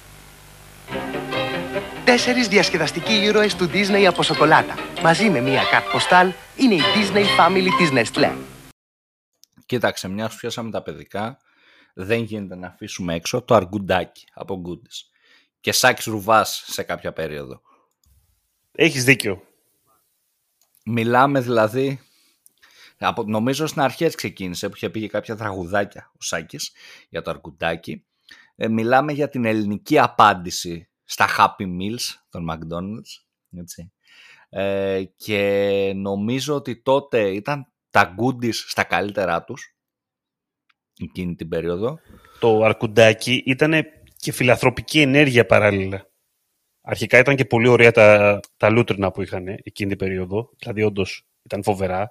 Τέσσερις 2.04 2.48
διασκεδαστικοί 2.48 3.12
ήρωες 3.12 3.54
του 3.54 3.70
Disney 3.72 4.04
από 4.08 4.22
σοκολάτα. 4.22 4.74
Μαζί 5.02 5.30
με 5.30 5.40
μία 5.40 5.62
καρτ 5.70 5.90
ποστάλ 5.90 6.32
είναι 6.56 6.74
η 6.74 6.80
Disney 6.80 7.24
Family 7.38 7.68
της 7.78 7.90
Nestlé. 7.92 8.32
Κοίταξε, 9.66 10.08
μιας 10.08 10.32
που 10.32 10.38
πιάσαμε 10.40 10.70
τα 10.70 10.82
παιδικά, 10.82 11.38
δεν 11.94 12.22
γίνεται 12.22 12.56
να 12.56 12.66
αφήσουμε 12.66 13.14
έξω 13.14 13.42
το 13.42 13.54
αργουντάκι 13.54 14.24
από 14.34 14.62
Goodies. 14.66 15.16
Και 15.60 15.72
Σάκης 15.72 16.04
Ρουβάς 16.04 16.64
σε 16.66 16.82
κάποια 16.82 17.12
περίοδο. 17.12 17.62
Έχεις 18.72 19.04
δίκιο. 19.04 19.42
Μιλάμε 20.84 21.40
δηλαδή, 21.40 22.00
από, 22.98 23.22
νομίζω 23.22 23.66
στην 23.66 23.80
αρχή 23.80 24.04
έτσι 24.04 24.16
ξεκίνησε 24.16 24.68
που 24.68 24.76
είχε 24.76 24.90
πει 24.90 25.00
και 25.00 25.08
κάποια 25.08 25.36
τραγουδάκια 25.36 26.10
ο 26.12 26.22
Σάκης 26.22 26.72
για 27.08 27.22
το 27.22 27.30
αργουντάκι. 27.30 28.04
Ε, 28.56 28.68
μιλάμε 28.68 29.12
για 29.12 29.28
την 29.28 29.44
ελληνική 29.44 29.98
απάντηση 29.98 30.88
στα 31.04 31.26
Happy 31.38 31.64
Meals 31.64 32.16
των 32.28 32.46
McDonald's. 32.50 33.26
Έτσι. 33.58 33.92
Ε, 34.48 35.02
και 35.16 35.92
νομίζω 35.96 36.54
ότι 36.54 36.82
τότε 36.82 37.28
ήταν 37.28 37.72
τα 37.90 38.14
goodies 38.18 38.54
στα 38.54 38.84
καλύτερά 38.84 39.44
τους 39.44 39.76
εκείνη 41.00 41.34
την 41.34 41.48
περίοδο. 41.48 41.98
Το 42.40 42.62
αρκουντάκι 42.62 43.42
ήταν 43.46 43.72
και 44.18 44.32
φιλαθροπική 44.32 45.00
ενέργεια 45.00 45.46
παράλληλα. 45.46 46.10
Αρχικά 46.80 47.18
ήταν 47.18 47.36
και 47.36 47.44
πολύ 47.44 47.68
ωραία 47.68 47.90
τα, 47.90 48.40
τα 48.56 48.70
λούτρινα 48.70 49.10
που 49.10 49.22
είχαν 49.22 49.46
εκείνη 49.48 49.88
την 49.88 49.98
περίοδο. 49.98 50.50
Δηλαδή, 50.58 50.82
όντως 50.82 51.26
ήταν 51.42 51.62
φοβερά. 51.62 52.10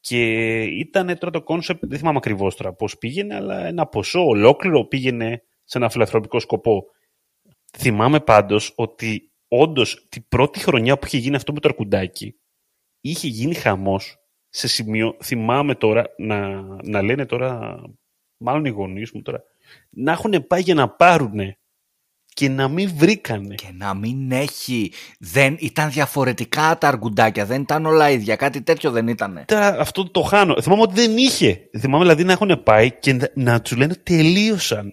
Και 0.00 0.62
ήταν 0.62 1.18
τώρα 1.18 1.32
το 1.32 1.42
concept, 1.42 1.86
δεν 1.86 1.98
θυμάμαι 1.98 2.18
ακριβώς 2.18 2.56
τώρα 2.56 2.72
πώς 2.72 2.98
πήγαινε, 2.98 3.34
αλλά 3.34 3.66
ένα 3.66 3.86
ποσό 3.86 4.26
ολόκληρο 4.26 4.84
πήγαινε 4.84 5.42
σε 5.64 5.78
ένα 5.78 5.88
φιλανθρωπικό 5.88 6.40
σκοπό. 6.40 6.84
Θυμάμαι 7.78 8.20
πάντως 8.20 8.72
ότι 8.76 9.32
όντως 9.48 10.06
την 10.08 10.28
πρώτη 10.28 10.58
χρονιά 10.58 10.98
που 10.98 11.06
είχε 11.06 11.16
γίνει 11.16 11.36
αυτό 11.36 11.52
με 11.52 11.60
το 11.60 11.68
αρκουδάκι, 11.68 12.38
είχε 13.00 13.26
γίνει 13.26 13.54
χαμός 13.54 14.16
σε 14.48 14.68
σημείο. 14.68 15.16
Θυμάμαι 15.22 15.74
τώρα 15.74 16.04
να, 16.16 16.62
να 16.82 17.02
λένε 17.02 17.26
τώρα, 17.26 17.80
μάλλον 18.36 18.64
οι 18.64 18.70
γονείς 18.70 19.12
μου 19.12 19.22
τώρα, 19.22 19.42
να 19.90 20.12
έχουν 20.12 20.46
πάει 20.46 20.60
για 20.60 20.74
να 20.74 20.88
πάρουν 20.88 21.56
και 22.38 22.48
να 22.48 22.68
μην 22.68 22.90
βρήκανε. 22.96 23.54
Και 23.54 23.70
να 23.72 23.94
μην 23.94 24.32
έχει. 24.32 24.92
Δεν 25.18 25.56
ήταν 25.58 25.90
διαφορετικά 25.90 26.78
τα 26.78 26.88
αργουντάκια, 26.88 27.46
δεν 27.46 27.60
ήταν 27.60 27.86
όλα 27.86 28.10
ίδια. 28.10 28.36
Κάτι 28.36 28.62
τέτοιο 28.62 28.90
δεν 28.90 29.08
ήταν. 29.08 29.44
Τώρα 29.46 29.80
αυτό 29.80 30.10
το 30.10 30.22
χάνω. 30.22 30.62
Θυμάμαι 30.62 30.82
ότι 30.82 30.94
δεν 30.94 31.16
είχε. 31.16 31.70
Θυμάμαι 31.78 32.04
δηλαδή 32.04 32.24
να 32.24 32.32
έχουν 32.32 32.62
πάει 32.62 32.92
και 32.98 33.12
να, 33.12 33.28
να 33.34 33.62
τους 33.62 33.76
λένε 33.76 33.94
τελείωσαν. 33.94 34.92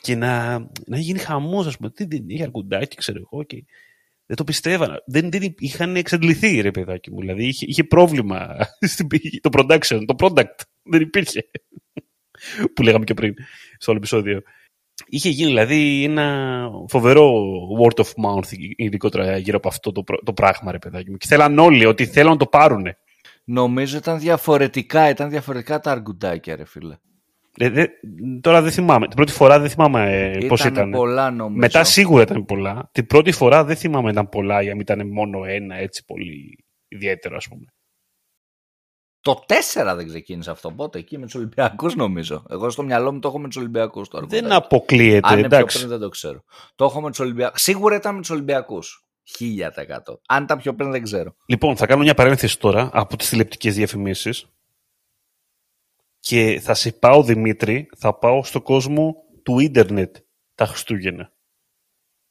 Και 0.00 0.14
να, 0.16 0.58
να 0.86 0.98
γίνει 0.98 1.18
χαμός, 1.18 1.66
ας 1.66 1.76
πούμε. 1.76 1.90
Τι 1.90 2.04
δεν 2.04 2.24
είχε 2.26 2.42
αργουντάκι, 2.42 2.96
ξέρω 2.96 3.18
εγώ. 3.18 3.42
Και 3.42 3.64
δεν 4.26 4.36
το 4.36 4.44
πιστεύανα. 4.44 5.02
Δεν, 5.06 5.30
δεν 5.30 5.54
είχαν 5.58 5.96
εξαντληθεί, 5.96 6.60
ρε 6.60 6.70
παιδάκι 6.70 7.10
μου. 7.10 7.20
Δηλαδή 7.20 7.46
είχε, 7.46 7.66
είχε 7.68 7.84
πρόβλημα 7.84 8.56
το 9.40 9.50
production, 9.52 10.02
το 10.06 10.14
product. 10.18 10.64
Δεν 10.82 11.00
υπήρχε. 11.00 11.50
που 12.74 12.82
λέγαμε 12.82 13.04
και 13.04 13.14
πριν 13.14 13.34
στο 13.78 13.90
άλλο 13.90 14.00
επεισόδιο. 14.00 14.42
Είχε 15.06 15.28
γίνει 15.28 15.48
δηλαδή 15.48 16.04
ένα 16.04 16.68
φοβερό 16.88 17.32
word 17.80 18.04
of 18.04 18.06
mouth 18.06 18.52
ειδικότερα 18.76 19.36
γύρω 19.36 19.56
από 19.56 19.68
αυτό 19.68 19.92
το, 19.92 20.04
το 20.24 20.32
πράγμα, 20.32 20.72
ρε 20.72 20.78
παιδάκι 20.78 21.10
μου. 21.10 21.16
Και 21.16 21.26
θέλαν 21.26 21.58
όλοι 21.58 21.86
ότι 21.86 22.06
θέλουν 22.06 22.30
να 22.30 22.36
το 22.36 22.46
πάρουν. 22.46 22.86
Νομίζω 23.44 23.96
ήταν 23.96 24.18
διαφορετικά, 24.18 25.08
ήταν 25.08 25.30
διαφορετικά 25.30 25.80
τα 25.80 25.90
αργουντάκια, 25.90 26.56
ρε 26.56 26.64
φίλε. 26.64 26.96
Ε, 27.58 27.70
δε, 27.70 27.86
τώρα 28.40 28.62
δεν 28.62 28.72
θυμάμαι. 28.72 29.06
Την 29.06 29.16
πρώτη 29.16 29.32
φορά 29.32 29.58
δεν 29.60 29.70
θυμάμαι 29.70 30.30
ε, 30.34 30.46
πώς 30.46 30.64
ήταν. 30.64 30.90
πολλά 30.90 31.30
νομίζω. 31.30 31.58
Μετά 31.58 31.84
σίγουρα 31.84 32.22
ήταν 32.22 32.44
πολλά. 32.44 32.88
Την 32.92 33.06
πρώτη 33.06 33.32
φορά 33.32 33.64
δεν 33.64 33.76
θυμάμαι 33.76 34.10
ήταν 34.10 34.28
πολλά, 34.28 34.62
γιατί 34.62 34.78
ήταν 34.78 35.08
μόνο 35.08 35.44
ένα 35.44 35.76
έτσι 35.76 36.04
πολύ 36.04 36.64
ιδιαίτερο, 36.88 37.36
ας 37.36 37.48
πούμε. 37.48 37.64
Το 39.26 39.44
4 39.46 39.94
δεν 39.96 40.06
ξεκίνησε 40.06 40.50
αυτό. 40.50 40.70
Πότε 40.70 40.98
εκεί 40.98 41.18
με 41.18 41.24
τους 41.24 41.34
Ολυμπιακούς 41.34 41.94
νομίζω. 41.94 42.44
Εγώ 42.48 42.70
στο 42.70 42.82
μυαλό 42.82 43.12
μου 43.12 43.18
το 43.18 43.28
έχω 43.28 43.38
με 43.38 43.46
τους 43.46 43.56
Ολυμπιακούς 43.56 44.08
τώρα. 44.08 44.26
Δεν 44.26 44.52
αποκλείεται. 44.52 45.28
Αν 45.28 45.38
εντάξει. 45.38 45.66
πιο 45.66 45.78
πριν 45.78 45.88
δεν 45.88 45.98
το 45.98 46.08
ξέρω. 46.08 46.44
Το 46.74 46.84
έχω 46.84 47.00
με 47.00 47.10
τους 47.10 47.18
Ολυμπιακού. 47.18 47.58
Σίγουρα 47.58 47.96
ήταν 47.96 48.14
με 48.14 48.20
τους 48.20 48.30
Ολυμπιακούς. 48.30 49.06
1000%. 49.38 50.18
Αν 50.26 50.42
ήταν 50.42 50.58
πιο 50.58 50.74
πριν 50.74 50.90
δεν 50.90 51.02
ξέρω. 51.02 51.36
Λοιπόν, 51.46 51.76
θα 51.76 51.86
κάνω 51.86 52.02
μια 52.02 52.14
παρένθεση 52.14 52.58
τώρα 52.58 52.90
από 52.92 53.16
τις 53.16 53.28
τηλεπτικέ 53.28 53.70
διαφημίσεις. 53.70 54.46
Και 56.18 56.60
θα 56.62 56.74
σε 56.74 56.92
πάω, 56.92 57.22
Δημήτρη, 57.22 57.88
θα 57.96 58.18
πάω 58.18 58.44
στο 58.44 58.62
κόσμο 58.62 59.14
του 59.42 59.58
ίντερνετ 59.58 60.16
τα 60.54 60.66
Χριστούγεννα. 60.66 61.32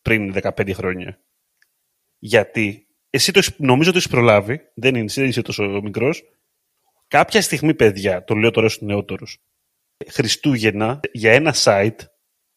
Πριν 0.01 0.33
15 0.33 0.73
χρόνια. 0.73 1.19
Γιατί 2.17 2.87
εσύ 3.09 3.31
το, 3.31 3.41
νομίζω 3.57 3.91
το 3.91 3.97
έχεις 3.97 4.09
προλάβει, 4.09 4.59
δεν 4.75 4.95
είναι, 4.95 5.11
δεν 5.13 5.25
είσαι 5.25 5.41
τόσο 5.41 5.81
μικρός. 5.83 6.23
Κάποια 7.15 7.41
στιγμή, 7.41 7.73
παιδιά, 7.73 8.23
το 8.23 8.35
λέω 8.35 8.51
τώρα 8.51 8.69
στους 8.69 8.87
νεότερους, 8.87 9.37
Χριστούγεννα 10.07 10.99
για 11.11 11.31
ένα 11.33 11.53
site, 11.57 11.95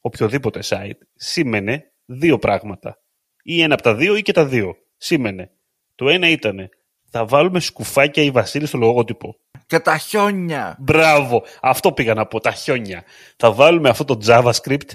οποιοδήποτε 0.00 0.60
site, 0.64 0.98
σήμαινε 1.14 1.92
δύο 2.04 2.38
πράγματα. 2.38 2.98
Ή 3.42 3.62
ένα 3.62 3.74
από 3.74 3.82
τα 3.82 3.94
δύο 3.94 4.16
ή 4.16 4.22
και 4.22 4.32
τα 4.32 4.46
δύο. 4.46 4.76
Σήμαινε. 4.96 5.50
Το 5.94 6.08
ένα 6.08 6.28
ήταν 6.28 6.68
θα 7.10 7.24
βάλουμε 7.26 7.60
σκουφάκια 7.60 8.22
ή 8.22 8.30
βασίλη 8.30 8.66
στο 8.66 8.78
λογότυπο. 8.78 9.36
Και 9.66 9.78
τα 9.78 9.98
χιόνια. 9.98 10.76
Μπράβο. 10.78 11.44
Αυτό 11.60 11.92
πήγα 11.92 12.14
να 12.14 12.26
πω, 12.26 12.40
τα 12.40 12.50
χιόνια. 12.50 13.04
Θα 13.36 13.52
βάλουμε 13.52 13.88
αυτό 13.88 14.04
το 14.04 14.18
JavaScript 14.26 14.90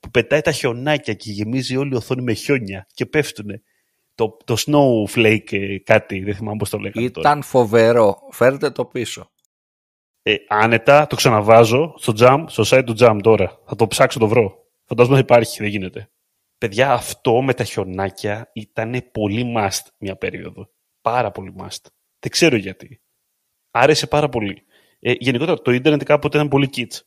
που 0.00 0.10
πετάει 0.10 0.40
τα 0.40 0.52
χιονάκια 0.52 1.14
και 1.14 1.30
γεμίζει 1.30 1.76
όλη 1.76 1.92
η 1.92 1.96
οθόνη 1.96 2.22
με 2.22 2.32
χιόνια 2.32 2.86
και 2.94 3.06
πέφτουνε. 3.06 3.62
Το, 4.14 4.36
το 4.44 4.56
snowflake 4.66 5.52
ε, 5.52 5.78
κάτι, 5.78 6.20
δεν 6.20 6.34
θυμάμαι 6.34 6.56
πώς 6.56 6.70
το 6.70 6.78
λέγανε 6.78 7.06
Ήταν 7.06 7.22
τώρα. 7.22 7.42
φοβερό. 7.42 8.18
Φέρτε 8.30 8.70
το 8.70 8.84
πίσω. 8.84 9.30
Ε, 10.22 10.36
άνετα, 10.48 11.06
το 11.06 11.16
ξαναβάζω 11.16 11.94
στο 11.96 12.12
jam, 12.18 12.44
στο 12.48 12.62
site 12.66 12.82
του 12.86 12.94
jam 12.98 13.18
τώρα. 13.22 13.60
Θα 13.66 13.76
το 13.76 13.86
ψάξω, 13.86 14.18
το 14.18 14.28
βρω. 14.28 14.66
Φαντάζομαι 14.84 15.14
ότι 15.14 15.24
υπάρχει, 15.24 15.58
δεν 15.62 15.68
γίνεται. 15.70 16.10
Παιδιά, 16.58 16.92
αυτό 16.92 17.42
με 17.42 17.54
τα 17.54 17.64
χιονάκια 17.64 18.50
ήταν 18.52 19.08
πολύ 19.12 19.54
must 19.56 19.86
μια 19.98 20.16
περίοδο. 20.16 20.70
Πάρα 21.00 21.30
πολύ 21.30 21.54
must. 21.58 21.86
Δεν 22.18 22.30
ξέρω 22.30 22.56
γιατί. 22.56 23.02
Άρεσε 23.70 24.06
πάρα 24.06 24.28
πολύ. 24.28 24.64
Ε, 24.98 25.12
γενικότερα 25.18 25.62
το 25.62 25.70
ίντερνετ 25.70 26.02
κάποτε 26.02 26.36
ήταν 26.36 26.48
πολύ 26.48 26.68
kids. 26.76 27.00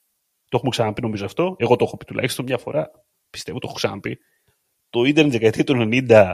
Το 0.50 0.58
έχουμε 0.58 0.70
ξαναπεί 0.70 1.02
νομίζω 1.02 1.26
αυτό. 1.26 1.56
Εγώ 1.60 1.76
το 1.76 1.86
έχω 1.86 1.98
πει 1.98 2.06
τουλάχιστον 2.06 2.46
μια 2.46 2.58
φορά. 2.58 2.92
Πιστεύω 3.30 3.60
το 3.60 3.68
έχω 3.68 3.76
ξαναπεί. 3.76 4.20
Το 4.90 5.04
ίντερνετ 5.04 5.34
δεκαετία 5.34 5.64
του 5.64 5.90
90, 6.10 6.34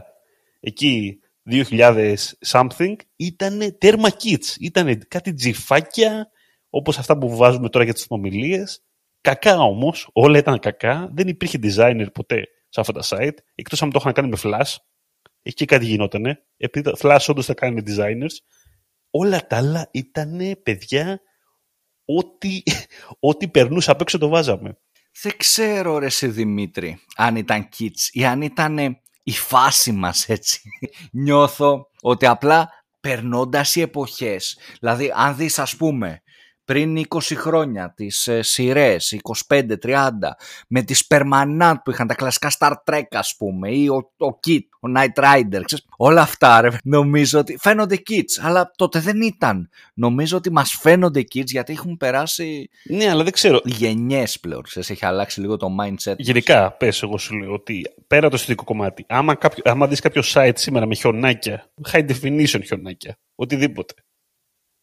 εκεί 0.61 1.19
2000 1.49 2.15
something, 2.47 2.95
ήταν 3.15 3.77
τέρμα 3.77 4.09
kids. 4.09 4.55
Ήταν 4.59 5.07
κάτι 5.07 5.33
τζιφάκια, 5.33 6.29
όπως 6.69 6.97
αυτά 6.97 7.17
που 7.17 7.35
βάζουμε 7.35 7.69
τώρα 7.69 7.85
για 7.85 7.93
τις 7.93 8.05
ομιλίες. 8.07 8.83
Κακά 9.21 9.57
όμως, 9.57 10.09
όλα 10.13 10.37
ήταν 10.37 10.59
κακά. 10.59 11.09
Δεν 11.13 11.27
υπήρχε 11.27 11.59
designer 11.63 12.07
ποτέ 12.13 12.47
σε 12.69 12.79
αυτά 12.79 12.93
τα 12.93 13.01
site, 13.03 13.37
εκτός 13.55 13.81
αν 13.81 13.91
το 13.91 13.97
είχαν 14.01 14.13
κάνει 14.13 14.27
με 14.29 14.37
flash. 14.43 14.75
Εκεί 15.41 15.65
κάτι 15.65 15.85
γινότανε. 15.85 16.43
Επειδή 16.57 16.91
τα 16.91 16.97
flash 17.01 17.25
όντως 17.27 17.45
τα 17.45 17.53
κάνουν 17.53 17.83
designers. 17.87 18.35
Όλα 19.09 19.47
τα 19.47 19.57
άλλα 19.57 19.89
ήταν 19.91 20.39
παιδιά 20.63 21.21
ό,τι, 22.05 22.63
ό,τι 23.29 23.47
περνούσε 23.47 23.91
απ' 23.91 24.01
έξω 24.01 24.17
το 24.17 24.27
βάζαμε. 24.27 24.77
Δεν 25.21 25.37
ξέρω 25.37 25.97
ρε 25.97 26.09
σε 26.09 26.27
Δημήτρη 26.27 26.99
αν 27.15 27.35
ήταν 27.35 27.69
kids 27.77 28.09
ή 28.11 28.25
αν 28.25 28.41
ήταν 28.41 29.01
η 29.23 29.31
φάση 29.31 29.91
μας 29.91 30.29
έτσι. 30.29 30.61
Νιώθω 31.11 31.87
ότι 32.01 32.25
απλά 32.25 32.69
περνώντας 32.99 33.75
οι 33.75 33.81
εποχές, 33.81 34.57
δηλαδή 34.79 35.13
αν 35.15 35.35
δεις 35.35 35.59
ας 35.59 35.75
πούμε 35.75 36.21
πριν 36.65 37.05
20 37.09 37.19
χρόνια 37.35 37.93
τις 37.95 38.27
ε, 38.27 38.41
σειρές, 38.41 39.19
25-30, 39.47 40.09
με 40.67 40.81
τις 40.81 41.05
Permanent 41.09 41.75
που 41.83 41.91
είχαν 41.91 42.07
τα 42.07 42.13
κλασικά 42.13 42.51
Star 42.59 42.73
Trek 42.85 43.03
ας 43.11 43.35
πούμε, 43.37 43.71
ή 43.71 43.87
ο, 43.87 44.11
ο 44.17 44.39
Kit, 44.47 44.59
ο 44.79 44.91
Knight 44.95 45.23
Rider, 45.23 45.61
ξέρεις, 45.65 45.85
όλα 45.97 46.21
αυτά 46.21 46.61
ρε, 46.61 46.69
νομίζω 46.83 47.39
ότι 47.39 47.57
φαίνονται 47.59 48.01
kids, 48.09 48.39
αλλά 48.41 48.71
τότε 48.75 48.99
δεν 48.99 49.21
ήταν. 49.21 49.69
Νομίζω 49.93 50.37
ότι 50.37 50.51
μας 50.51 50.71
φαίνονται 50.81 51.19
kids 51.19 51.45
γιατί 51.45 51.73
έχουν 51.73 51.97
περάσει 51.97 52.69
Ναι, 52.83 53.09
αλλά 53.09 53.23
δεν 53.23 53.31
ξέρω. 53.31 53.61
γενιές 53.63 54.39
πλέον, 54.39 54.61
ξέρεις, 54.61 54.89
έχει 54.89 55.05
αλλάξει 55.05 55.39
λίγο 55.39 55.57
το 55.57 55.67
mindset. 55.81 55.87
μας. 55.89 56.15
Γενικά, 56.17 56.71
πες 56.71 57.03
εγώ 57.03 57.17
σου 57.17 57.35
λέω 57.35 57.53
ότι 57.53 57.85
πέρα 58.07 58.29
το 58.29 58.35
αισθητικό 58.35 58.63
κομμάτι, 58.63 59.05
άμα, 59.07 59.35
κάποιο, 59.35 59.63
άμα 59.65 59.87
δεις 59.87 59.99
κάποιο 59.99 60.21
site 60.25 60.51
σήμερα 60.55 60.85
με 60.85 60.95
χιονάκια, 60.95 61.71
high 61.91 62.09
definition 62.09 62.61
χιονάκια, 62.65 63.17
οτιδήποτε, 63.35 63.93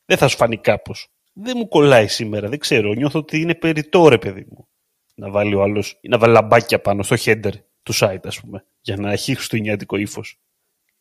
δεν 0.05 0.17
θα 0.17 0.29
σου 0.29 0.37
φανεί 0.37 0.57
κάπως. 0.59 1.09
Δεν 1.41 1.55
μου 1.57 1.69
κολλάει 1.69 2.07
σήμερα, 2.07 2.49
δεν 2.49 2.59
ξέρω. 2.59 2.93
Νιώθω 2.93 3.19
ότι 3.19 3.41
είναι 3.41 3.55
περιττό 3.55 4.09
ρε 4.09 4.19
παιδί 4.19 4.47
μου. 4.51 4.69
Να 5.15 5.31
βάλει 5.31 5.55
ο 5.55 5.63
άλλος, 5.63 5.99
να 6.09 6.19
βάλει 6.19 6.33
λαμπάκια 6.33 6.81
πάνω 6.81 7.03
στο 7.03 7.17
header 7.19 7.53
του 7.83 7.95
site, 7.95 8.25
ας 8.25 8.41
πούμε, 8.41 8.65
για 8.81 8.97
να 8.97 9.13
έχει 9.13 9.35
χριστουγεννιάτικο 9.35 9.97
ύφος. 9.97 10.41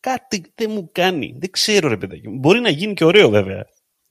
Κάτι 0.00 0.52
δεν 0.54 0.70
μου 0.70 0.90
κάνει. 0.92 1.34
Δεν 1.38 1.50
ξέρω, 1.50 1.88
ρε 1.88 1.96
παιδάκι 1.96 2.28
μου. 2.28 2.38
Μπορεί 2.38 2.60
να 2.60 2.68
γίνει 2.68 2.94
και 2.94 3.04
ωραίο, 3.04 3.28
βέβαια. 3.30 3.66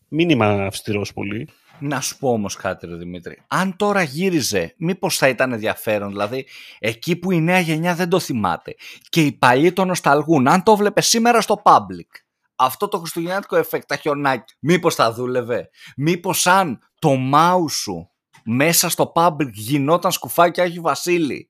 Μην 0.08 0.30
είμαι 0.30 0.46
αυστηρός 0.66 1.14
πολύ. 1.14 1.48
Να 1.80 2.02
σου 2.02 2.18
πω 2.18 2.32
όμως 2.32 2.56
κάτι 2.56 2.86
ρε 2.86 2.96
Δημήτρη. 2.96 3.42
Αν 3.48 3.76
τώρα 3.76 4.02
γύριζε, 4.02 4.74
μήπως 4.78 5.18
θα 5.18 5.28
ήταν 5.28 5.52
ενδιαφέρον. 5.52 6.10
Δηλαδή, 6.10 6.46
εκεί 6.80 7.16
που 7.16 7.32
η 7.32 7.42
νέα 7.42 7.60
γενιά 7.60 7.96
δεν 7.96 8.10
το 8.10 8.20
θυμάται 8.20 8.76
και 9.10 9.22
οι 9.22 9.32
παλιοί 9.32 9.74
το 9.74 9.86
νοσταλγούν. 9.86 10.48
Αν 10.48 10.64
το 10.64 10.76
βλέπε 10.76 11.02
σήμερα 11.02 11.42
στο 11.42 11.62
public, 11.64 12.27
αυτό 12.58 12.88
το 12.88 12.98
χριστουγεννιάτικο 12.98 13.56
εφέκ, 13.56 13.86
τα 13.86 13.96
χιονάκια, 13.96 14.56
μήπως 14.60 14.96
θα 14.96 15.14
δούλευε; 15.14 15.70
Μήπως 15.96 16.48
αν 16.48 16.80
το 17.00 17.16
μάου 17.16 17.70
σου 17.70 18.12
μέσα 18.44 18.90
στο 18.90 19.12
public 19.16 19.52
γινόταν 19.52 20.12
σκουφάκι 20.12 20.62
Άγιος 20.62 20.82
Βασίλη 20.82 21.50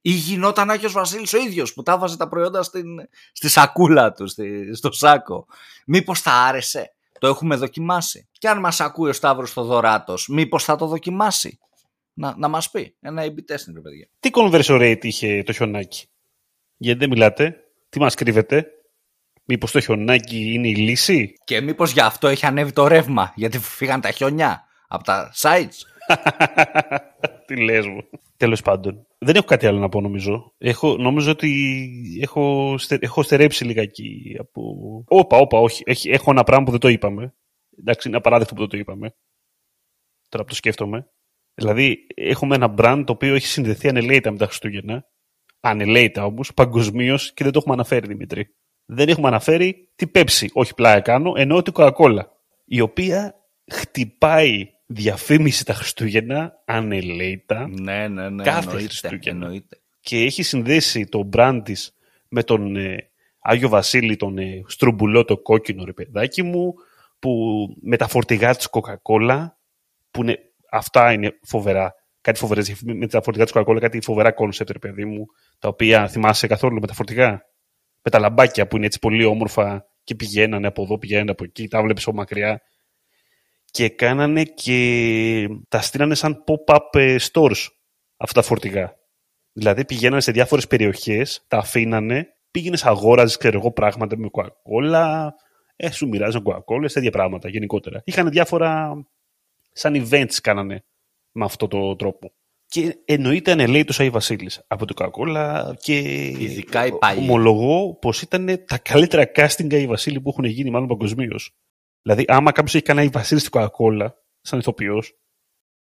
ή 0.00 0.10
γινόταν 0.10 0.70
Άγιος 0.70 0.92
Βασίλης 0.92 1.32
ο 1.32 1.38
ίδιος 1.38 1.74
που 1.74 1.82
τα 1.82 1.98
βάζε 1.98 2.16
τα 2.16 2.28
προϊόντα 2.28 2.62
στην, 2.62 2.86
στη 3.32 3.48
σακούλα 3.48 4.12
του, 4.12 4.26
στη, 4.26 4.74
στο 4.74 4.92
σάκο. 4.92 5.46
Μήπως 5.86 6.20
θα 6.20 6.32
άρεσε; 6.32 6.94
Το 7.18 7.26
έχουμε 7.26 7.56
δοκιμάσει. 7.56 8.28
Και 8.32 8.48
αν 8.48 8.58
μας 8.60 8.80
ακούει 8.80 9.08
ο 9.08 9.12
Σταύρος 9.12 9.52
Θοδωράτος, 9.52 10.28
μήπως 10.28 10.64
θα 10.64 10.76
το 10.76 10.86
δοκιμάσει; 10.86 11.58
να, 12.12 12.34
να 12.36 12.48
μας 12.48 12.70
πει. 12.70 12.96
Ένα 13.00 13.22
A-B 13.22 13.52
testing, 13.52 13.72
ρε 13.74 13.80
παιδιά. 13.80 14.08
Τι 14.20 14.30
conversion 14.32 14.80
rate 14.80 15.04
είχε 15.04 15.42
το 15.42 15.52
χιονάκι; 15.52 16.08
Γιατί 16.76 16.98
δεν 16.98 17.08
μιλάτε. 17.08 17.56
Τι 17.88 18.00
μας 18.00 18.14
κρύβετε. 18.14 18.66
Μήπως 19.52 19.70
το 19.70 19.80
χιονάκι 19.80 20.52
είναι 20.52 20.68
η 20.68 20.74
λύση; 20.74 21.32
Και 21.44 21.60
μήπως 21.60 21.92
γι' 21.92 22.00
αυτό 22.00 22.28
έχει 22.28 22.46
ανέβει 22.46 22.72
το 22.72 22.86
ρεύμα, 22.86 23.32
γιατί 23.36 23.58
φύγαν 23.58 24.00
τα 24.00 24.10
χιόνια 24.10 24.64
από 24.88 25.04
τα 25.04 25.32
sites. 25.42 25.76
Τι 27.46 27.62
λες 27.62 27.86
μου. 27.86 28.02
Τέλος 28.36 28.62
πάντων. 28.62 29.06
Δεν 29.18 29.34
έχω 29.34 29.44
κάτι 29.44 29.66
άλλο 29.66 29.78
να 29.78 29.88
πω 29.88 30.00
νομίζω. 30.00 30.54
Έχω, 30.58 30.96
νομίζω 30.96 31.30
ότι 31.30 31.78
έχω, 32.22 32.74
στε, 32.78 32.98
έχω 33.00 33.22
στερέψει 33.22 33.64
λιγάκι 33.64 34.36
από... 34.38 34.62
Όπα, 35.06 35.36
όπα, 35.36 35.58
όχι. 35.58 35.82
Έχει, 35.86 36.10
έχω 36.10 36.30
ένα 36.30 36.42
πράγμα 36.42 36.64
που 36.64 36.70
δεν 36.70 36.80
το 36.80 36.88
είπαμε. 36.88 37.34
Εντάξει, 37.78 38.08
είναι 38.08 38.16
απαράδεκτο 38.16 38.54
που 38.54 38.60
δεν 38.60 38.68
το 38.68 38.76
είπαμε. 38.76 39.14
Τώρα 40.28 40.44
που 40.44 40.50
το 40.50 40.56
σκέφτομαι. 40.56 41.10
Δηλαδή, 41.54 42.06
έχουμε 42.14 42.54
ένα 42.54 42.74
brand 42.78 43.02
το 43.06 43.12
οποίο 43.12 43.34
έχει 43.34 43.46
συνδεθεί 43.46 43.88
ανελαίητα 43.88 44.30
με 44.30 44.38
τα 44.38 44.46
Χριστούγεννα. 44.46 45.04
Ανελαίητα 45.60 46.24
όμως, 46.24 46.54
παγκοσμίως 46.54 47.32
και 47.32 47.44
δεν 47.44 47.52
το 47.52 47.58
έχουμε 47.58 47.74
αναφέρει, 47.74 48.06
Δημήτρη. 48.06 48.54
Δεν 48.92 49.08
έχουμε 49.08 49.28
αναφέρει 49.28 49.88
τη 49.96 50.06
Pepsi, 50.14 50.46
όχι 50.52 50.74
πλάι 50.74 51.02
κάνω, 51.02 51.32
ενώ 51.36 51.62
τη 51.62 51.70
Coca-Cola. 51.74 52.22
Η 52.64 52.80
οποία 52.80 53.34
χτυπάει 53.72 54.70
διαφήμιση 54.86 55.64
τα 55.64 55.74
Χριστούγεννα 55.74 56.62
ανελαίητα 56.64 57.68
Ναι, 57.68 58.08
ναι, 58.08 58.28
ναι. 58.28 58.42
κάθε 58.42 58.68
εννοείται, 58.68 58.86
Χριστούγεννα. 58.86 59.44
εννοείται. 59.44 59.80
Και 60.00 60.16
έχει 60.16 60.42
συνδέσει 60.42 61.06
το 61.06 61.28
brand 61.32 61.60
της 61.64 61.96
με 62.28 62.42
τον 62.42 62.76
ε, 62.76 63.10
Άγιο 63.40 63.68
Βασίλη, 63.68 64.16
τον 64.16 64.38
ε, 64.38 64.62
στρουμπουλό, 64.66 65.24
το 65.24 65.38
κόκκινο 65.38 65.84
ρε 65.84 65.92
παιδάκι 65.92 66.42
μου, 66.42 66.74
που 67.18 67.30
με 67.82 67.96
τα 67.96 68.08
φορτηγά 68.08 68.54
της 68.54 68.68
Coca-Cola, 68.70 69.46
που 70.10 70.22
είναι, 70.22 70.38
αυτά 70.70 71.12
είναι 71.12 71.38
φοβερά. 71.42 71.94
Κάτι 72.20 72.38
φοβερές 72.38 72.66
διαφημίσεις 72.66 73.00
με 73.00 73.06
τα 73.06 73.22
φορτηγά 73.22 73.44
της 73.44 73.54
Coca-Cola, 73.56 73.78
κάτι 73.80 74.00
φοβερά 74.02 74.32
concept, 74.32 74.70
ρε 74.70 74.78
παιδί 74.78 75.04
μου, 75.04 75.26
τα 75.58 75.68
οποία 75.68 76.08
θυμάσαι 76.08 76.46
καθόλου 76.46 76.80
με 76.80 76.86
τα 76.86 76.94
φορτηγά; 76.94 77.44
Με 78.02 78.10
τα 78.10 78.18
λαμπάκια 78.18 78.66
που 78.66 78.76
είναι 78.76 78.86
έτσι 78.86 78.98
πολύ 78.98 79.24
όμορφα 79.24 79.86
και 80.04 80.14
πηγαίνανε 80.14 80.66
από 80.66 80.82
εδώ, 80.82 80.98
πηγαίνανε 80.98 81.30
από 81.30 81.44
εκεί, 81.44 81.68
τα 81.68 81.82
βλέπεις 81.82 82.06
από 82.06 82.16
μακριά. 82.16 82.62
Και 83.64 83.88
κάνανε 83.88 84.42
και 84.42 85.48
τα 85.68 85.80
στήνανε 85.80 86.14
σαν 86.14 86.44
pop-up 86.46 87.00
ε, 87.00 87.16
stores 87.32 87.66
αυτά 88.16 88.40
τα 88.40 88.46
φορτηγά. 88.46 88.94
Δηλαδή 89.52 89.84
πηγαίνανε 89.84 90.20
σε 90.20 90.32
διάφορες 90.32 90.66
περιοχές, 90.66 91.44
τα 91.48 91.56
αφήνανε, 91.58 92.26
πήγαινες 92.50 92.84
αγόραζες, 92.84 93.36
ξέρω 93.36 93.58
εγώ, 93.58 93.72
πράγματα 93.72 94.16
με 94.18 94.28
Coca-Cola, 94.32 95.28
ε, 95.76 95.90
σου 95.90 96.08
μοιράζαν 96.08 96.42
Coca-Cola, 96.46 96.90
τέτοια 96.92 97.10
πράγματα 97.10 97.48
γενικότερα. 97.48 98.02
Είχαν 98.04 98.30
διάφορα 98.30 98.92
σαν 99.72 100.06
events 100.08 100.34
κάνανε 100.42 100.84
με 101.32 101.44
αυτό 101.44 101.68
το 101.68 101.96
τρόπο. 101.96 102.32
Και 102.70 102.96
εννοείται 103.04 103.50
ανελέητος 103.52 104.00
Άι 104.00 104.10
Βασίλης 104.10 104.64
από 104.66 104.86
το 104.86 104.94
Coca-Cola 104.98 105.72
και 105.82 105.98
Ειδικά 106.38 106.86
οι 106.86 106.92
παλιοί. 106.92 107.26
ομολογώ 107.28 107.94
πως 108.00 108.22
ήταν 108.22 108.64
τα 108.66 108.78
καλύτερα 108.78 109.30
casting 109.34 109.74
Άι 109.74 109.86
Βασίλη 109.86 110.20
που 110.20 110.28
έχουν 110.28 110.44
γίνει 110.44 110.70
μάλλον 110.70 110.88
παγκοσμίως. 110.88 111.50
Δηλαδή 112.02 112.24
άμα 112.28 112.52
κάποιος 112.52 112.74
έχει 112.74 112.84
κάνει 112.84 113.00
Άι 113.00 113.08
Βασίλη 113.08 113.40
στην 113.40 113.52
Coca-Cola 113.54 114.06
σαν 114.40 114.58
ηθοποιός, 114.58 115.12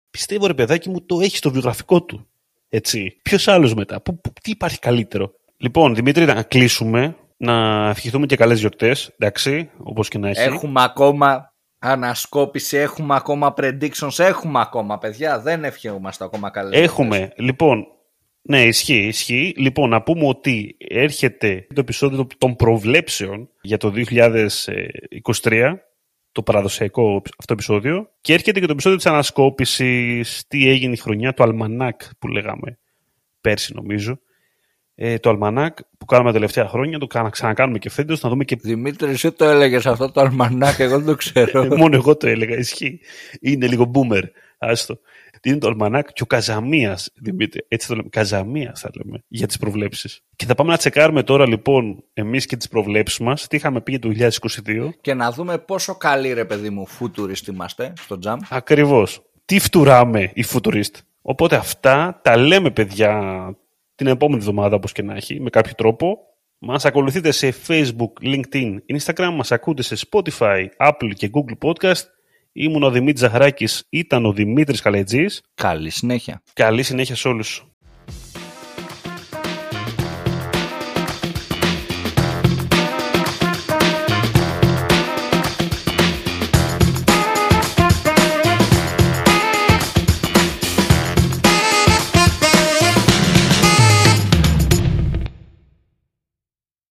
πιστεύω 0.09 0.47
ρε 0.47 0.53
παιδάκι 0.53 0.89
μου 0.89 1.05
το 1.05 1.19
έχει 1.19 1.37
στο 1.37 1.51
βιογραφικό 1.51 2.03
του. 2.03 2.27
Έτσι. 2.69 3.19
Ποιος 3.21 3.47
άλλος 3.47 3.73
μετά, 3.73 4.01
που, 4.01 4.19
που- 4.21 4.33
τι 4.41 4.51
υπάρχει 4.51 4.79
καλύτερο. 4.79 5.31
Λοιπόν, 5.57 5.95
Δημήτρη, 5.95 6.25
να 6.25 6.43
κλείσουμε, 6.43 7.15
να 7.37 7.87
ευχηθούμε 7.89 8.25
και 8.25 8.35
καλές 8.35 8.59
γιορτές, 8.59 9.11
εντάξει, 9.17 9.69
όπως 9.77 10.07
και 10.07 10.17
να 10.17 10.29
έχει. 10.29 10.39
Έχουμε 10.41 10.83
ακόμα 10.83 11.52
ανασκόπηση, 11.83 12.77
έχουμε 12.77 13.15
ακόμα 13.15 13.53
predictions, 13.57 14.19
έχουμε 14.19 14.59
ακόμα 14.59 14.97
παιδιά. 14.97 15.39
Δεν 15.39 15.63
ευχαίμαστε 15.63 16.23
ακόμα 16.23 16.49
καλές. 16.49 16.81
Έχουμε, 16.81 17.33
λοιπόν, 17.37 17.87
ναι, 18.41 18.63
ισχύει, 18.63 19.07
ισχύει. 19.07 19.53
Λοιπόν, 19.57 19.89
να 19.89 20.01
πούμε 20.01 20.27
ότι 20.27 20.75
έρχεται 20.77 21.67
το 21.73 21.79
επεισόδιο 21.79 22.27
των 22.37 22.55
προβλέψεων 22.55 23.49
για 23.61 23.77
το 23.77 23.93
2023, 25.41 25.73
το 26.31 26.43
παραδοσιακό 26.43 27.21
αυτό 27.37 27.53
επεισόδιο, 27.53 28.09
και 28.21 28.33
έρχεται 28.33 28.59
και 28.59 28.65
το 28.65 28.71
επεισόδιο 28.71 28.97
της 28.97 29.07
ανασκόπησης, 29.07 30.43
τι 30.47 30.69
έγινε 30.69 30.93
η 30.93 30.97
χρονιά, 30.97 31.33
το 31.33 31.43
Αλμανάκ 31.43 32.01
που 32.19 32.27
λέγαμε 32.27 32.77
πέρσι 33.41 33.73
νομίζω. 33.75 34.19
Ε, 34.95 35.17
το 35.17 35.29
Αλμανάκ 35.29 35.77
που 35.97 36.05
κάναμε 36.05 36.27
τα 36.29 36.33
τελευταία 36.35 36.67
χρόνια, 36.67 36.97
το 36.99 37.07
κάνα- 37.07 37.29
ξανακάνουμε 37.29 37.77
και 37.79 37.89
φέτος, 37.89 38.21
να 38.21 38.29
δούμε 38.29 38.43
και 38.43 38.55
Δημήτρη, 38.61 39.09
εσύ 39.11 39.31
το 39.31 39.45
έλεγες 39.45 39.85
αυτό 39.85 40.11
το 40.11 40.21
αλμανάκ, 40.21 40.79
εγώ 40.79 40.97
δεν 40.97 41.05
το 41.05 41.15
ξέρω. 41.15 41.61
Ε, 41.63 41.67
Μόνο 41.75 41.95
εγώ 41.95 42.17
το 42.17 42.27
έλεγα, 42.27 42.57
ισχύει. 42.57 42.99
Είναι 43.41 43.67
λίγο 43.67 43.91
boomer. 43.93 44.23
Άστο. 44.57 44.99
Τι 45.41 45.49
είναι 45.49 45.57
το 45.59 45.67
Αλμανάκ; 45.67 46.13
Και 46.13 46.23
ο 46.23 46.25
Καζαμίας, 46.25 47.09
Δημήτρη. 47.15 47.65
Έτσι 47.67 47.87
το 47.87 47.95
λέμε. 47.95 48.09
Καζαμίας 48.09 48.79
θα 48.79 48.89
λέμε 49.03 49.23
για 49.27 49.47
τις 49.47 49.57
προβλέψεις. 49.57 50.19
Και 50.35 50.45
θα 50.45 50.55
πάμε 50.55 50.71
να 50.71 50.77
τσεκάρουμε 50.77 51.23
τώρα 51.23 51.47
λοιπόν 51.47 52.03
εμείς 52.13 52.45
και 52.45 52.57
τις 52.57 52.67
προβλέψεις 52.67 53.19
μας. 53.19 53.47
Τι 53.47 53.55
είχαμε 53.55 53.81
πει 53.81 53.91
για 53.91 53.99
το 53.99 54.09
2022. 54.09 54.89
και 55.01 55.13
να 55.13 55.31
δούμε 55.31 55.57
πόσο 55.57 55.95
καλοί 55.95 56.33
ρε 56.33 56.45
παιδί 56.45 56.69
μου 56.69 56.87
φούτουριστ 56.87 57.47
είμαστε 57.47 57.93
στο 58.01 58.17
τζαμ. 58.19 58.39
Ακριβώς. 58.49 59.21
Τι 59.45 59.59
φτουράμε 59.59 60.31
οι 60.33 60.43
futurist. 60.53 60.91
Οπότε 61.21 61.55
αυτά 61.55 62.19
τα 62.23 62.37
λέμε, 62.37 62.69
παιδιά, 62.71 63.21
την 63.95 64.07
επόμενη 64.07 64.39
εβδομάδα, 64.39 64.75
όπως 64.75 64.91
και 64.91 65.01
να 65.01 65.15
έχει, 65.15 65.39
με 65.39 65.49
κάποιο 65.49 65.73
τρόπο. 65.77 66.17
Μας 66.59 66.85
ακολουθείτε 66.85 67.31
σε 67.31 67.53
Facebook, 67.67 68.11
LinkedIn, 68.21 68.77
Instagram. 68.97 69.33
Μας 69.35 69.51
ακούτε 69.51 69.81
σε 69.81 70.07
Spotify, 70.09 70.65
Apple 70.77 71.11
και 71.13 71.29
Google 71.33 71.67
Podcast. 71.67 72.03
Ήμουν 72.51 72.83
ο 72.83 72.91
Δημήτρης 72.91 73.19
Ζαχαράκης, 73.19 73.85
ήταν 73.89 74.25
ο 74.25 74.33
Δημήτρης 74.33 74.81
Καλετζής. 74.81 75.41
Καλή 75.53 75.89
συνέχεια. 75.89 76.41
Καλή 76.53 76.83
συνέχεια 76.83 77.15
σε 77.15 77.27
όλους. 77.27 77.72